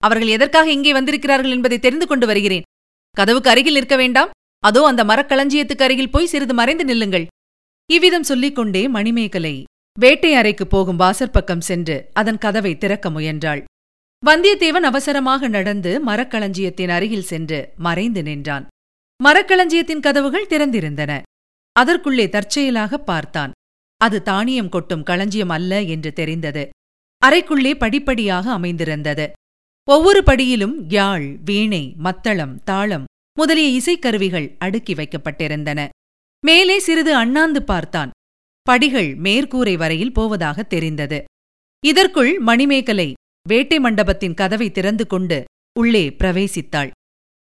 அவர்கள் 0.03 0.33
எதற்காக 0.35 0.67
இங்கே 0.77 0.91
வந்திருக்கிறார்கள் 0.97 1.53
என்பதை 1.55 1.77
தெரிந்து 1.79 2.05
கொண்டு 2.07 2.25
வருகிறேன். 2.31 2.65
கதவுக்கு 3.17 3.49
அருகில் 3.53 3.77
நிற்க 3.77 3.95
வேண்டாம். 3.95 4.33
அதோ 4.63 4.81
அந்த 4.85 5.01
மரக்களஞ்சியத்துக்கு 5.03 5.85
அருகில் 5.87 6.13
போய் 6.13 6.31
சிறிது 6.33 6.53
மறைந்து 6.59 6.85
நில்லுங்கள். 6.89 7.25
இவ்விதம் 7.89 8.27
சொல்லிக் 8.29 8.57
கொண்டே 8.57 8.83
மணிமேகலை 8.95 9.55
வேட்டை 9.97 10.31
அறைக்கு 10.39 10.65
போகும் 10.67 11.01
வாசற்பக்கம் 11.03 11.65
சென்று 11.69 11.95
அதன் 12.19 12.41
கதவை 12.45 12.73
திறக்க 12.77 13.09
முயன்றாள். 13.09 13.61
வந்தியத்தேவன் 14.23 14.87
அவசரமாக 14.89 15.47
நடந்து 15.47 15.91
மரக்களஞ்சியத்தின் 16.07 16.93
அருகில் 16.97 17.29
சென்று 17.31 17.59
மறைந்து 17.87 18.23
நின்றான். 18.23 18.65
மரக்களஞ்சியத்தின் 19.23 19.99
கதவுகள் 19.99 20.47
திறந்திருந்தன. 20.47 21.21
அதற்குள்ளே 21.71 22.29
தற்செயலாக 22.29 22.97
பார்த்தான். 22.97 23.51
அது 23.97 24.21
தானியம் 24.21 24.69
கொட்டும் 24.69 25.03
களஞ்சியம் 25.03 25.49
அல்ல 25.49 25.81
என்று 25.81 26.13
தெரிந்தது. 26.13 26.69
அறைக்குள்ளே 27.25 27.75
படிப்படியாக 27.75 28.51
அமைந்திருந்தது. 28.51 29.31
ஒவ்வொரு 29.89 30.23
படியிலும் 30.25 30.73
யாழ் 30.89 31.37
வீணை 31.45 31.93
மத்தளம் 31.97 32.63
தாளம் 32.63 33.03
முதலிய 33.33 33.69
இசைக்கருவிகள் 33.79 34.55
அடுக்கி 34.57 34.93
வைக்கப்பட்டிருந்தன. 34.93 35.89
மேலே 36.45 36.79
சிறிது 36.79 37.15
அண்ணாந்து 37.15 37.63
பார்த்தான். 37.63 38.09
படிகள் 38.61 39.17
மேற்கூரை 39.17 39.77
வரையில் 39.77 40.13
போவதாக 40.13 40.63
தெரிந்தது. 40.63 41.23
இதற்குள் 41.85 42.39
மணிமேகலை 42.39 43.13
வேட்டை 43.47 43.79
மண்டபத்தின் 43.79 44.33
கதவை 44.33 44.71
திறந்து 44.71 45.07
கொண்டு 45.07 45.43
உள்ளே 45.79 46.09
பிரவேசித்தாள். 46.09 46.91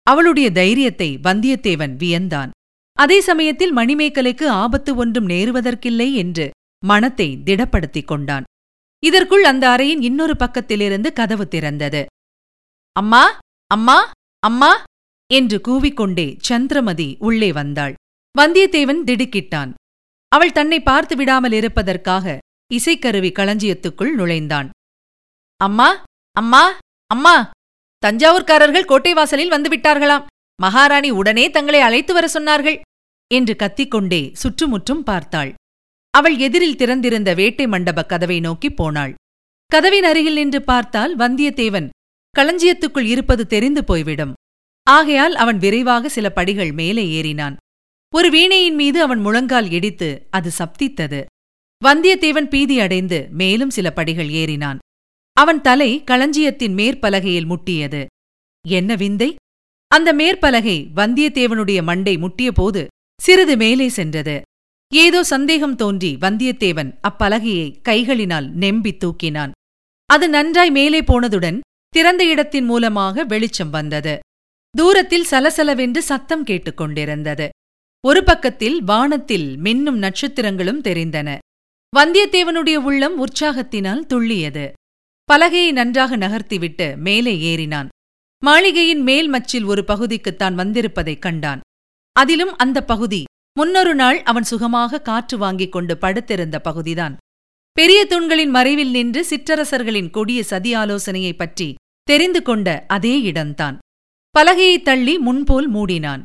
அவளுடைய 0.09 0.47
தைரியத்தை 0.51 1.09
வந்தியத்தேவன் 1.23 1.93
வியந்தான். 1.95 2.51
அதே 2.97 3.17
சமயத்தில் 3.21 3.73
மணிமேகலைக்கு 3.73 4.45
ஆபத்து 4.59 4.91
ஒன்றும் 4.95 5.27
நேருவதற்கில்லை 5.29 6.09
என்று 6.13 6.45
மனத்தை 6.83 7.29
திடப்படுத்திக் 7.45 8.07
கொண்டான். 8.07 8.45
இதற்குள் 9.03 9.43
அந்த 9.43 9.63
அறையின் 9.69 10.01
இன்னொரு 10.01 10.35
பக்கத்திலிருந்து 10.39 11.09
கதவு 11.13 11.45
திறந்தது. 11.47 12.01
அம்மா 12.95 13.23
அம்மா 13.71 13.97
அம்மா! 14.43 14.71
என்று 15.31 15.57
கூவிக்கொண்டே 15.67 16.27
சந்திரமதி 16.39 17.07
உள்ளே 17.19 17.49
வந்தாள். 17.51 17.93
வந்தியத்தேவன் 18.35 19.01
திடுக்கிட்டான். 19.03 19.71
அவள் 20.31 20.51
தன்னை 20.51 20.79
பார்த்து 20.81 21.15
விடாமல் 21.15 21.51
இருப்பதற்காக 21.51 22.25
இசைக்கருவி 22.71 23.31
களஞ்சியத்துக்குள் 23.31 24.13
நுழைந்தான். 24.13 24.67
அம்மா 25.61 25.89
அம்மா 26.35 26.63
அம்மா! 27.11 27.35
தஞ்சாவூர்காரர்கள் 28.05 28.85
கோட்டை 28.85 29.13
வாசலில் 29.13 29.51
வந்துவிட்டார்களாம். 29.51 30.25
மகாராணி 30.61 31.09
உடனே 31.09 31.49
தங்களை 31.49 31.79
அழைத்து 31.79 32.13
வர 32.13 32.27
சொன்னார்கள். 32.33 32.79
என்று 33.33 33.55
கத்திக்கொண்டே 33.55 34.33
சுற்றுமுற்றும் 34.33 35.03
பார்த்தாள். 35.03 35.53
அவள் 36.09 36.37
எதிரில் 36.37 36.75
திறந்திருந்த 36.75 37.33
வேட்டை 37.33 37.67
மண்டபக் 37.67 38.09
கதவை 38.09 38.39
நோக்கிப் 38.39 38.75
போனாள். 38.75 39.13
கதவின் 39.65 40.03
அருகில் 40.03 40.33
நின்று 40.33 40.61
பார்த்தால் 40.61 41.17
வந்தியத்தேவன் 41.17 41.89
களஞ்சியத்துக்குள் 42.39 43.05
இருப்பது 43.05 43.47
தெரிந்து 43.47 43.83
போய்விடும். 43.83 44.33
ஆகையால் 44.83 45.35
அவன் 45.35 45.57
விரைவாக 45.57 46.09
சில 46.09 46.29
படிகள் 46.29 46.71
மேலே 46.71 47.21
ஏறினான். 47.21 47.55
ஒரு 48.15 48.29
வீணையின் 48.29 48.75
மீது 48.75 49.01
அவன் 49.01 49.19
முழங்கால் 49.19 49.71
இடித்து 49.71 50.27
அது 50.29 50.51
சப்தித்தது. 50.57 51.25
வந்தியத்தேவன் 51.85 52.49
பீதி 52.49 52.79
அடைந்து 52.79 53.27
மேலும் 53.31 53.69
சில 53.69 53.91
படிகள் 53.91 54.27
ஏறினான். 54.27 54.77
அவன் 55.41 55.61
தலை 55.61 56.03
களஞ்சியத்தின் 56.03 56.75
மேற்பலகையில் 56.75 57.49
முட்டியது. 57.51 58.05
என்ன 58.67 58.95
விந்தை? 58.95 59.35
அந்த 59.87 60.09
மேற்பலகை 60.13 60.77
வந்தியத்தேவனுடைய 60.95 61.79
மண்டை 61.83 62.15
முட்டியபோது 62.17 62.81
சிறிது 63.21 63.57
மேலே 63.57 63.87
சென்றது. 63.89 64.41
ஏதோ 64.91 65.19
சந்தேகம் 65.23 65.75
தோன்றி 65.75 66.11
வந்தியத்தேவன் 66.21 66.91
அப்பலகையை 67.09 67.67
கைகளினால் 67.89 68.47
நெம்பி 68.53 68.91
தூக்கினான். 68.93 69.51
அது 70.09 70.29
நன்றாய் 70.29 70.71
மேலே 70.71 70.99
போனதுடன் 71.01 71.59
திறந்த 71.89 72.23
இடத்தின் 72.25 72.65
மூலமாக 72.65 73.23
வெளிச்சம் 73.23 73.69
வந்தது. 73.69 74.15
தூரத்தில் 74.77 75.29
சலசலவென்று 75.31 76.01
சத்தம் 76.09 76.45
கேட்டுக்கொண்டிருந்தது 76.45 77.47
ஒரு 78.03 78.23
பக்கத்தில் 78.23 78.77
வானத்தில் 78.83 79.47
மின்னும் 79.63 80.01
நட்சத்திரங்களும் 80.05 80.83
தெரிந்தன. 80.87 81.29
வந்தியத்தேவனுடைய 81.93 82.77
உள்ளம் 82.89 83.15
உற்சாகத்தினால் 83.25 84.03
துள்ளியது. 84.13 84.65
பலகையை 85.33 85.71
நன்றாக 85.71 86.17
நகர்த்திவிட்டு 86.17 86.95
மேலே 86.95 87.55
ஏறினான். 87.55 87.87
மாளிகையின் 88.43 89.01
மேல் 89.01 89.31
மச்சில் 89.31 89.65
ஒரு 89.65 89.83
பகுதிக்குத்தான் 89.87 90.53
வந்திருப்பதைக் 90.53 91.21
கண்டான். 91.21 91.59
அதிலும் 92.11 92.57
அந்த 92.57 92.83
பகுதி 92.83 93.23
முன்னொரு 93.59 93.95
நாள் 93.95 94.23
அவன் 94.23 94.43
சுகமாக 94.43 95.01
காற்று 95.01 95.37
வாங்கிக் 95.37 95.71
கொண்டு 95.71 95.97
படுத்திருந்த 95.97 96.59
பகுதிதான். 96.59 97.17
பெரிய 97.71 98.05
தூண்களின் 98.05 98.49
மறைவில் 98.49 98.91
நின்று 98.91 99.25
சிற்றரசர்களின் 99.29 100.09
கொடிய 100.09 100.43
சதி 100.43 100.75
ஆலோசனையைப் 100.75 101.37
பற்றி 101.37 101.75
தெரிந்து 102.03 102.41
கொண்ட 102.41 102.85
அதே 102.87 103.21
இடம்தான். 103.21 103.79
பலகையைத் 104.39 104.81
தள்ளி 104.81 105.17
முன்போல் 105.17 105.73
மூடினான். 105.73 106.21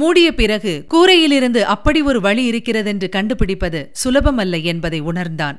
மூடிய 0.00 0.34
பிறகு 0.34 0.86
கூரையிலிருந்து 0.88 1.60
அப்படி 1.60 2.02
ஒரு 2.02 2.20
வழி 2.20 2.44
இருக்கிறதென்று 2.44 3.08
கண்டுபிடிப்பது 3.08 3.90
சுலபமல்ல 4.04 4.62
என்பதை 4.64 5.00
உணர்ந்தான். 5.00 5.56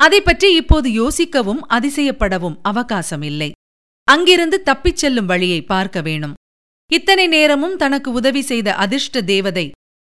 அதை 0.00 0.20
பற்றி 0.20 0.54
இப்போது 0.54 0.88
யோசிக்கவும் 0.90 1.62
அதிசயப்படவும் 1.68 2.58
அவகாசம் 2.62 3.22
இல்லை 3.22 3.50
அங்கிருந்து 4.08 4.62
தப்பிச் 4.62 4.96
செல்லும் 4.96 5.26
வழியை 5.26 5.62
பார்க்க 5.62 6.00
வேணும். 6.00 6.34
இத்தனை 6.92 7.26
நேரமும் 7.26 7.76
தனக்கு 7.76 8.12
உதவி 8.12 8.40
செய்த 8.40 8.74
அதிர்ஷ்ட 8.74 9.22
தேவதை 9.22 9.70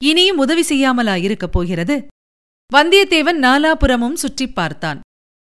இனியும் 0.03 0.37
உதவி 0.37 0.61
செய்யாமலா 0.61 1.15
இருக்கப் 1.21 1.51
போகிறது? 1.51 1.95
வந்தியத்தேவன் 2.71 3.39
நாலாபுரமும் 3.41 4.13
சுற்றிப் 4.13 4.55
பார்த்தான். 4.55 4.99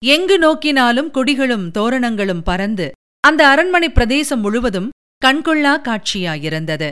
எங்கு 0.06 0.36
நோக்கினாலும் 0.40 1.10
கொடிகளும் 1.12 1.72
தோரணங்களும் 1.72 2.44
பறந்து 2.44 2.92
அந்த 3.20 3.48
அரண்மனை 3.48 3.90
பிரதேசம் 3.92 4.40
முழுவதும் 4.40 4.90
கண்கொள்ளா 5.26 5.74
காட்சியாயிருந்தது. 5.82 6.90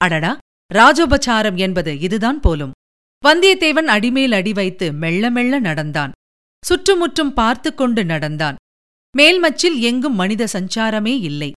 அடடா! 0.00 0.38
ராஜோபச்சாரம் 0.74 1.56
என்பது 1.56 2.00
இதுதான் 2.00 2.40
போலும். 2.40 2.72
வந்தியத்தேவன் 3.24 3.90
அடிமேல் 3.96 4.32
அடி 4.32 4.52
வைத்து 4.52 4.92
மெல்ல 4.92 5.30
மெல்ல 5.30 5.58
நடந்தான். 5.58 6.12
சுற்றுமுற்றும் 6.64 7.32
பார்த்து 7.32 7.74
கொண்டு 7.74 8.04
நடந்தான். 8.04 8.56
மேல்மச்சில் 9.18 9.78
எங்கும் 9.78 10.14
மனித 10.14 10.46
சஞ்சாரமே 10.52 11.20
இல்லை. 11.20 11.52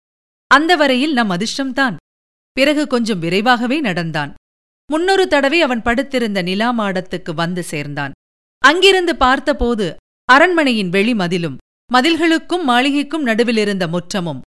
அந்த 0.47 0.75
வரையில் 0.75 1.13
நம் 1.13 1.29
அதிர்ஷ்டம்தான். 1.29 1.95
பிறகு 2.51 2.87
கொஞ்சம் 2.87 3.19
விரைவாகவே 3.19 3.79
நடந்தான். 3.79 4.33
முன்னொரு 4.91 5.27
தடவை 5.27 5.61
அவன் 5.61 5.81
படுத்திருந்த 5.81 6.41
நிலா 6.41 6.69
மாடத்துக்கு 6.79 7.33
வந்து 7.33 7.63
சேர்ந்தான். 7.63 8.11
அங்கிருந்து 8.59 9.15
பார்த்தபோது 9.15 9.95
அரண்மனையின் 10.25 10.89
வெளிமதிலும் 10.89 11.57
மதில்களுக்கும் 11.93 12.63
மாளிகைக்கும் 12.67 13.25
நடுவிலிருந்த 13.25 13.87
முற்றமும் 13.87 14.41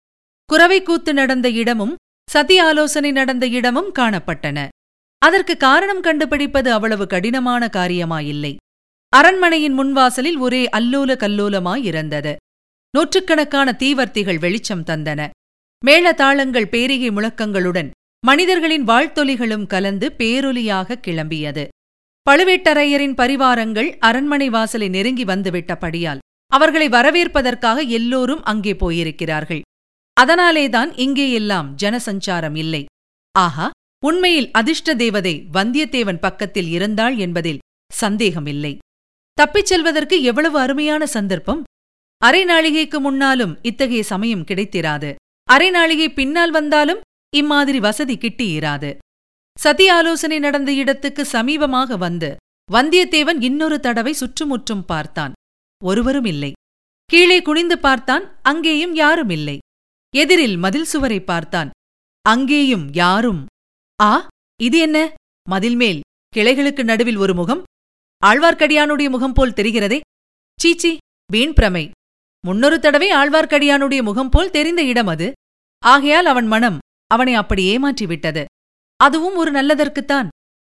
குறவை 0.45 0.83
கூத்து 0.83 1.13
நடந்த 1.13 1.49
இடமும் 1.49 1.95
சதி 2.29 2.57
ஆலோசனை 2.57 3.11
நடந்த 3.11 3.47
இடமும் 3.47 3.91
காணப்பட்டன. 3.99 4.67
அதற்கு 5.17 5.57
காரணம் 5.57 6.01
கண்டுபிடிப்பது 6.01 6.73
அவ்வளவு 6.73 7.07
கடினமான 7.07 7.69
காரியமாயில்லை. 7.73 8.55
அரண்மனையின் 9.13 9.77
முன்வாசலில் 9.79 10.37
ஒரே 10.37 10.63
அல்லோல 10.77 11.11
கல்லோலமாயிருந்தது 11.23 12.35
நூற்றுக்கணக்கான 12.93 13.69
தீவர்த்திகள் 13.79 14.39
வெளிச்சம் 14.39 14.83
தந்தன. 14.83 15.29
மேளதாளங்கள் 15.85 16.67
பேரிகை 16.69 17.09
முழக்கங்களுடன் 17.09 17.89
மனிதர்களின் 18.23 18.85
வாழ்த்தொலிகளும் 18.87 19.65
கலந்து 19.65 20.07
பேரொலியாக 20.17 20.97
கிளம்பியது. 21.07 21.63
பழுவேட்டரையரின் 22.29 23.15
பரிவாரங்கள் 23.21 23.89
அரண்மனை 23.99 24.49
வாசலை 24.49 24.89
நெருங்கி 24.89 25.23
வந்துவிட்டபடியால் 25.23 26.23
அவர்களை 26.51 26.89
வரவேற்பதற்காக 26.89 27.81
எல்லோரும் 27.97 28.43
அங்கே 28.43 28.73
போயிருக்கிறார்கள். 28.73 29.61
அதனாலேதான் 30.13 30.91
இங்கேயெல்லாம் 31.05 31.69
ஜனசஞ்சாரம் 31.83 32.57
இல்லை. 32.57 32.85
ஆஹா 33.35 33.69
உண்மையில் 34.05 34.51
அதிர்ஷ்ட 34.51 34.95
தேவதை 34.95 35.33
வந்தியத்தேவன் 35.53 36.21
பக்கத்தில் 36.21 36.69
இருந்தாள் 36.69 37.17
என்பதில் 37.17 37.63
சந்தேகமில்லை. 37.91 38.77
தப்பிச் 39.39 39.65
செல்வதற்கு 39.65 40.23
எவ்வளவு 40.23 40.59
அருமையான 40.59 41.05
சந்தர்ப்பம்? 41.05 41.63
அரைநாழிகைக்கு 42.25 42.99
முன்னாலும் 42.99 43.57
இத்தகைய 43.61 44.03
சமயம் 44.03 44.43
கிடைத்திராது. 44.43 45.15
அரை 45.43 46.09
பின்னால் 46.09 46.51
வந்தாலும் 46.51 46.99
இம்மாதிரி 47.35 47.79
வசதி 47.79 48.15
கிட்டியிராது. 48.15 48.97
சதி 49.59 49.89
ஆலோசனை 49.89 50.39
நடந்த 50.39 50.73
இடத்துக்கு 50.73 51.27
சமீபமாக 51.31 51.97
வந்து 51.97 52.35
வந்தியத்தேவன் 52.71 53.41
இன்னொரு 53.41 53.79
தடவை 53.79 54.13
சுற்றுமுற்றும் 54.13 54.85
பார்த்தான். 54.85 55.33
ஒருவரும் 55.83 56.25
இல்லை. 56.25 56.51
கீழே 57.05 57.41
குனிந்து 57.41 57.79
பார்த்தான் 57.79 58.39
அங்கேயும் 58.41 58.95
யாரும் 58.95 59.29
இல்லை. 59.29 59.57
எதிரில் 60.15 60.57
மதில் 60.57 60.85
சுவரை 60.85 61.19
பார்த்தான். 61.19 61.69
அங்கேயும் 62.21 62.93
யாரும். 62.93 63.45
ஆ 64.01 64.27
இது 64.61 64.79
என்ன? 64.79 65.13
மதில் 65.49 65.75
மேல் 65.75 65.99
கிளைகளுக்கு 66.35 66.83
நடுவில் 66.83 67.17
ஒரு 67.17 67.33
முகம் 67.33 67.63
ஆழ்வார்க்கடியானுடைய 68.25 69.09
முகம் 69.09 69.33
போல் 69.33 69.51
தெரிகிறதே? 69.51 69.99
சீச்சி 70.59 70.97
வீண் 71.31 71.53
பிரமை. 71.53 71.91
முன்னொரு 72.45 72.79
தடவை 72.79 73.09
ஆழ்வார்க்கடியானுடைய 73.11 74.03
முகம் 74.03 74.29
போல் 74.29 74.49
தெரிந்த 74.49 74.83
இடம் 74.83 75.07
அது. 75.07 75.31
ஆகையால் 75.83 76.25
அவன் 76.25 76.47
மனம் 76.47 76.77
அவனை 77.07 77.33
அப்படி 77.33 77.77
ஏமாற்றிவிட்டது. 77.77 78.45
அதுவும் 78.97 79.35
ஒரு 79.35 79.51
நல்லதற்குத்தான். 79.51 80.27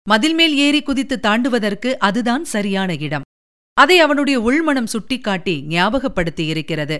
மதில் 0.09 0.35
மேல் 0.35 0.57
ஏறி 0.57 0.83
குதித்து 0.83 1.19
தாண்டுவதற்கு 1.23 1.93
அதுதான் 1.99 2.45
சரியான 2.45 2.95
இடம். 2.95 3.27
அதை 3.75 4.01
அவனுடைய 4.01 4.41
உள்மனம் 4.41 4.87
சுட்டிக்காட்டி 4.87 5.65
ஞாபகப்படுத்தியிருக்கிறது 5.69 6.99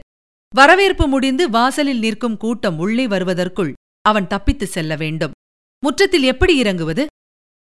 வரவேற்பு 0.55 1.07
முடிந்து 1.07 1.51
வாசலில் 1.51 1.99
நிற்கும் 1.99 2.37
கூட்டம் 2.37 2.79
உள்ளே 2.79 3.07
வருவதற்குள் 3.07 3.73
அவன் 4.01 4.27
தப்பித்துச் 4.27 4.75
செல்ல 4.77 4.97
வேண்டும். 4.97 5.35
முற்றத்தில் 5.83 6.23
எப்படி 6.23 6.57
இறங்குவது? 6.57 7.07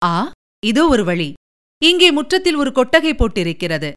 ஆ 0.05 0.31
இதோ 0.65 0.87
ஒரு 0.87 1.03
வழி. 1.03 1.33
இங்கே 1.85 2.11
முற்றத்தில் 2.11 2.55
ஒரு 2.55 2.71
கொட்டகை 2.71 3.13
போட்டிருக்கிறது. 3.13 3.89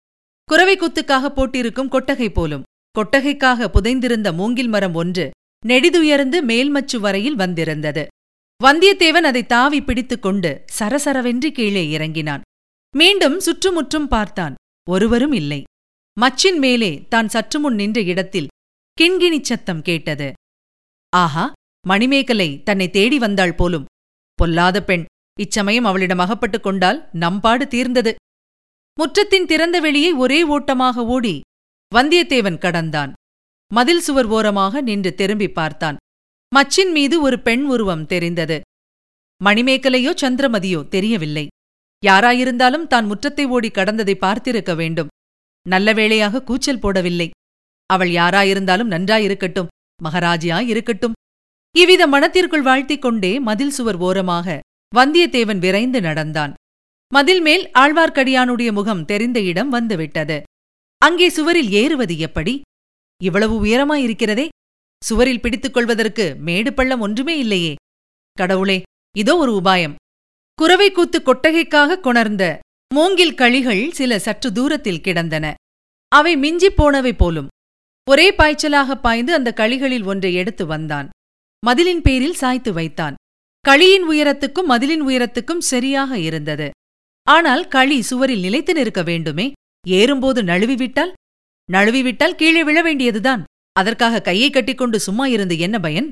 குறவை 0.49 0.75
குத்துக்காக 0.77 1.27
போட்டிருக்கும் 1.29 1.89
கொட்டகை 1.89 2.29
போலும். 2.29 2.67
கொட்டகைக்காக 2.99 3.69
புதைந்திருந்த 3.69 4.29
மூங்கில் 4.33 4.69
மரம் 4.69 4.95
ஒன்று 4.95 5.25
நெடிதுயர்ந்து 5.67 6.39
மேல்மச்சு 6.51 6.97
வரையில் 6.97 7.35
வந்திருந்தது. 7.35 8.05
வந்தியத்தேவன் 8.61 9.27
அதை 9.31 9.43
தாவி 9.47 9.81
பிடித்துக் 9.83 10.23
கொண்டு 10.23 10.51
சரசரவென்று 10.79 11.51
கீழே 11.51 11.91
இறங்கினான். 11.91 12.41
மீண்டும் 12.95 13.37
சுற்றுமுற்றும் 13.41 14.09
பார்த்தான். 14.09 14.55
ஒருவரும் 14.91 15.33
இல்லை. 15.33 15.61
மச்சின் 16.17 16.59
மேலே 16.59 16.91
தான் 17.09 17.29
சற்றுமுன் 17.29 17.75
நின்ற 17.75 18.01
இடத்தில் 18.03 18.49
கிண்கிணிச் 18.99 19.49
சத்தம் 19.51 19.83
கேட்டது. 19.83 20.29
ஆஹா! 21.13 21.45
மணிமேகலை 21.87 22.63
தன்னை 22.63 22.87
தேடி 22.91 23.19
வந்தாள் 23.19 23.55
போலும். 23.55 23.85
பொல்லாத 24.39 24.79
பெண்! 24.85 25.05
இச்சமயம் 25.41 25.85
அவளிடம் 25.85 26.19
அகப்பட்டுக் 26.19 26.63
கொண்டால் 26.63 26.99
நம்பாடு 27.13 27.65
தீர்ந்தது. 27.67 28.13
முற்றத்தின் 28.99 29.45
திறந்த 29.45 29.77
வெளியை 29.81 30.13
ஒரே 30.13 30.41
ஓட்டமாக 30.55 31.05
ஓடி 31.07 31.35
வந்தியத்தேவன் 31.93 32.59
கடந்தான். 32.59 33.13
மதில் 33.71 34.01
சுவர் 34.01 34.27
ஓரமாக 34.27 34.81
நின்று 34.81 35.11
திரும்பி 35.15 35.49
பார்த்தான். 35.49 35.97
மச்சின் 36.53 36.93
மீது 36.93 37.17
ஒரு 37.21 37.37
பெண் 37.39 37.65
உருவம் 37.65 38.07
தெரிந்தது. 38.07 38.59
மணிமேகலையோ 39.45 40.13
சந்திரமதியோ 40.23 40.81
தெரியவில்லை. 40.89 41.47
யாராயிருந்தாலும் 42.03 42.87
தான் 42.87 43.07
முற்றத்தை 43.11 43.45
ஓடி 43.47 43.69
கடந்ததை 43.69 44.15
பார்த்திருக்க 44.21 44.73
வேண்டும். 44.77 45.13
நல்ல 45.67 45.93
வேளையாக 45.93 46.43
கூச்சல் 46.43 46.79
போடவில்லை. 46.79 47.29
அவள் 47.91 48.11
யாராயிருந்தாலும் 48.11 48.93
நன்றாயிருக்கட்டும் 48.95 49.71
மகராஜியாயிருக்கட்டும். 50.01 51.17
இவ்வித 51.75 52.03
மனத்திற்குள் 52.07 52.63
வாழ்த்திக் 52.63 53.03
கொண்டே 53.03 53.33
மதில் 53.41 53.71
சுவர் 53.71 53.97
ஓரமாக 53.97 54.59
வந்தியத்தேவன் 54.97 55.59
விரைந்து 55.59 56.01
நடந்தான். 56.01 56.55
மதில் 57.13 57.41
மேல் 57.41 57.71
ஆழ்வார்க்கடியானுடைய 57.79 58.73
முகம் 58.73 59.05
தெரிந்த 59.05 59.41
இடம் 59.41 59.69
வந்துவிட்டது. 59.69 60.43
அங்கே 60.99 61.29
சுவரில் 61.29 61.71
ஏறுவது 61.71 62.19
எப்படி? 62.19 62.61
இவ்வளவு 63.23 63.65
உயரமாயிருக்கிறதே 63.65 64.49
சுவரில் 65.05 65.41
பிடித்துக் 65.41 65.73
கொள்வதற்கு 65.73 66.35
மேடு 66.39 66.75
பள்ளம் 66.75 67.01
ஒன்றுமே 67.01 67.39
இல்லையே. 67.39 67.75
கடவுளே 68.33 68.83
இதோ 69.17 69.37
ஒரு 69.37 69.61
உபாயம். 69.65 69.95
குறவை 70.55 70.93
கூத்து 70.93 71.19
கொட்டகைக்காக 71.19 72.01
கொணர்ந்த 72.01 72.59
மூங்கில் 72.95 73.35
களிகள் 73.35 73.91
சில 73.91 74.19
சற்று 74.19 74.53
தூரத்தில் 74.53 75.01
கிடந்தன. 75.01 75.55
அவை 76.09 76.37
மிஞ்சிப் 76.37 76.77
போனவை 76.77 77.13
போலும். 77.13 77.49
ஒரே 78.11 78.35
பாய்ச்சலாக 78.35 79.01
பாய்ந்து 79.01 79.35
அந்த 79.35 79.53
களிகளில் 79.53 80.03
ஒன்றை 80.03 80.35
எடுத்து 80.35 80.67
வந்தான். 80.67 81.09
மதிலின் 81.67 82.03
பேரில் 82.03 82.35
சாய்த்து 82.35 82.73
வைத்தான். 82.73 83.15
களியின் 83.61 84.05
உயரத்துக்கும் 84.11 84.69
மதிலின் 84.69 85.03
உயரத்துக்கும் 85.03 85.65
சரியாக 85.71 86.19
இருந்தது. 86.19 86.71
ஆனால் 87.27 87.69
களி 87.69 88.03
சுவரில் 88.03 88.41
நிலைத்து 88.41 88.75
நிற்க 88.75 89.03
வேண்டுமே 89.03 89.53
ஏறும்போது 89.87 90.43
நழுவிவிட்டால்? 90.43 91.13
நழுவிவிட்டால் 91.73 92.35
கீழே 92.35 92.65
விழ 92.65 92.83
வேண்டியதுதான். 92.83 93.45
அதற்காக 93.73 94.21
கையை 94.21 94.51
கட்டிக்கொண்டு 94.51 95.01
சும்மா 95.01 95.27
இருந்து 95.27 95.59
என்ன 95.59 95.81
பயன்? 95.81 96.09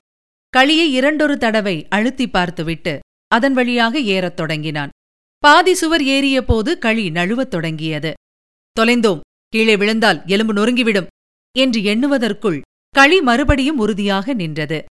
களியை 0.56 0.86
இரண்டொரு 0.98 1.36
தடவை 1.38 1.86
அழுத்தி 1.88 2.26
பார்த்துவிட்டு 2.30 2.98
அதன் 3.26 3.52
வழியாக 3.52 4.00
ஏறத் 4.00 4.36
தொடங்கினான். 4.36 4.92
பாதி 5.38 5.74
சுவர் 5.74 6.04
ஏறிய 6.04 6.44
போது 6.44 6.78
களி 6.78 7.10
நழுவத் 7.10 7.52
தொடங்கியது. 7.54 8.12
தொலைந்தோம். 8.80 9.20
கீழே 9.48 9.76
விழுந்தால் 9.76 10.22
எலும்பு 10.26 10.52
நொறுங்கிவிடும் 10.52 11.06
என்று 11.58 11.80
எண்ணுவதற்குள் 11.80 12.60
களி 12.94 13.20
மறுபடியும் 13.20 13.78
உறுதியாக 13.78 14.34
நின்றது. 14.34 14.84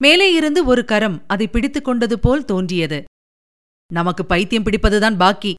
மேலே 0.00 0.32
இருந்து 0.32 0.64
ஒரு 0.64 0.84
கரம் 0.84 1.22
அதை 1.26 1.46
பிடித்துக் 1.46 1.84
கொண்டது 1.84 2.18
போல் 2.18 2.44
தோன்றியது. 2.44 2.98
நமக்கு 3.92 4.26
பைத்தியம் 4.26 4.64
பிடிப்பதுதான் 4.64 5.16
பாக்கி 5.16 5.52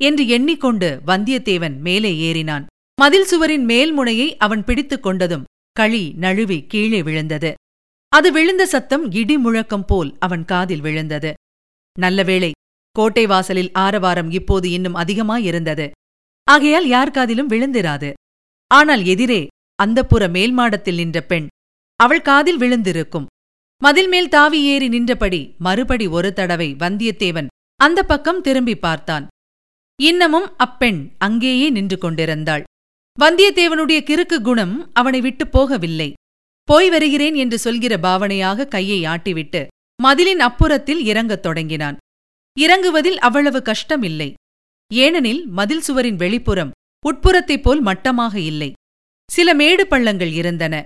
என்று 0.00 0.24
எண்ணிக்கொண்டு 0.26 0.88
வந்தியத்தேவன் 1.06 1.76
மேலே 1.78 2.10
ஏறினான். 2.28 2.64
மதில் 3.00 3.24
சுவரின் 3.24 3.64
மேல் 3.64 3.92
முனையை 3.92 4.36
அவன் 4.36 4.64
பிடித்துக் 4.64 5.06
கொண்டதும் 5.06 5.46
களி 5.72 6.12
நழுவி 6.16 6.58
கீழே 6.66 7.02
விழுந்தது. 7.02 7.50
அது 8.08 8.32
விழுந்த 8.32 8.66
சத்தம் 8.66 9.04
இடி 9.10 9.36
முழக்கம் 9.38 9.84
போல் 9.84 10.10
அவன் 10.18 10.44
காதில் 10.44 10.80
விழுந்தது. 10.80 11.32
நல்ல 11.98 12.22
வேளை 12.22 12.50
கோட்டை 12.92 13.24
வாசலில் 13.26 13.72
ஆரவாரம் 13.72 14.30
இப்போது 14.30 14.70
இன்னும் 14.70 14.94
அதிகமாயிருந்தது 14.94 15.86
ஆகையால் 16.44 16.86
யார் 16.88 17.10
காதிலும் 17.10 17.50
விழுந்திராது. 17.50 18.12
ஆனால் 18.70 19.04
எதிரே 19.04 19.46
அந்தப்புற 19.82 20.22
மேல்மாடத்தில் 20.36 20.94
நின்ற 20.94 21.18
பெண் 21.20 21.46
அவள் 22.00 22.22
காதில் 22.22 22.58
விழுந்திருக்கும். 22.58 23.26
மதில் 23.82 24.08
மேல் 24.08 24.28
தாவி 24.28 24.64
ஏறி 24.64 24.88
நின்றபடி 24.88 25.54
மறுபடி 25.58 26.06
ஒரு 26.06 26.32
தடவை 26.32 26.74
வந்தியத்தேவன் 26.78 27.46
அந்த 27.76 28.02
பக்கம் 28.02 28.40
திரும்பி 28.40 28.76
பார்த்தான். 28.76 29.28
இன்னமும் 30.02 30.54
அப்பெண் 30.56 31.12
அங்கேயே 31.18 31.70
நின்று 31.70 31.98
கொண்டிருந்தாள். 31.98 32.62
வந்தியத்தேவனுடைய 33.20 34.00
கிறுக்கு 34.02 34.40
குணம் 34.40 34.90
அவனை 34.92 35.20
விட்டுப் 35.20 35.58
போகவில்லை. 35.58 36.12
போய் 36.62 36.90
வருகிறேன் 36.90 37.34
என்று 37.34 37.58
சொல்கிற 37.58 37.96
பாவனையாக 37.96 38.68
கையை 38.68 39.04
ஆட்டிவிட்டு 39.04 39.66
மதிலின் 40.02 40.40
அப்புறத்தில் 40.40 41.00
இறங்கத் 41.04 41.42
தொடங்கினான். 41.42 41.96
இறங்குவதில் 42.60 43.18
அவ்வளவு 43.18 43.62
கஷ்டமில்லை. 43.64 44.32
ஏனெனில் 44.94 45.46
மதில் 45.46 45.80
சுவரின் 45.80 46.16
வெளிப்புறம் 46.16 46.70
உட்புறத்தைப் 47.06 47.62
போல் 47.62 47.82
மட்டமாக 47.82 48.38
இல்லை. 48.40 48.72
சில 49.30 49.54
மேடு 49.54 49.86
பள்ளங்கள் 49.86 50.32
இருந்தன. 50.32 50.84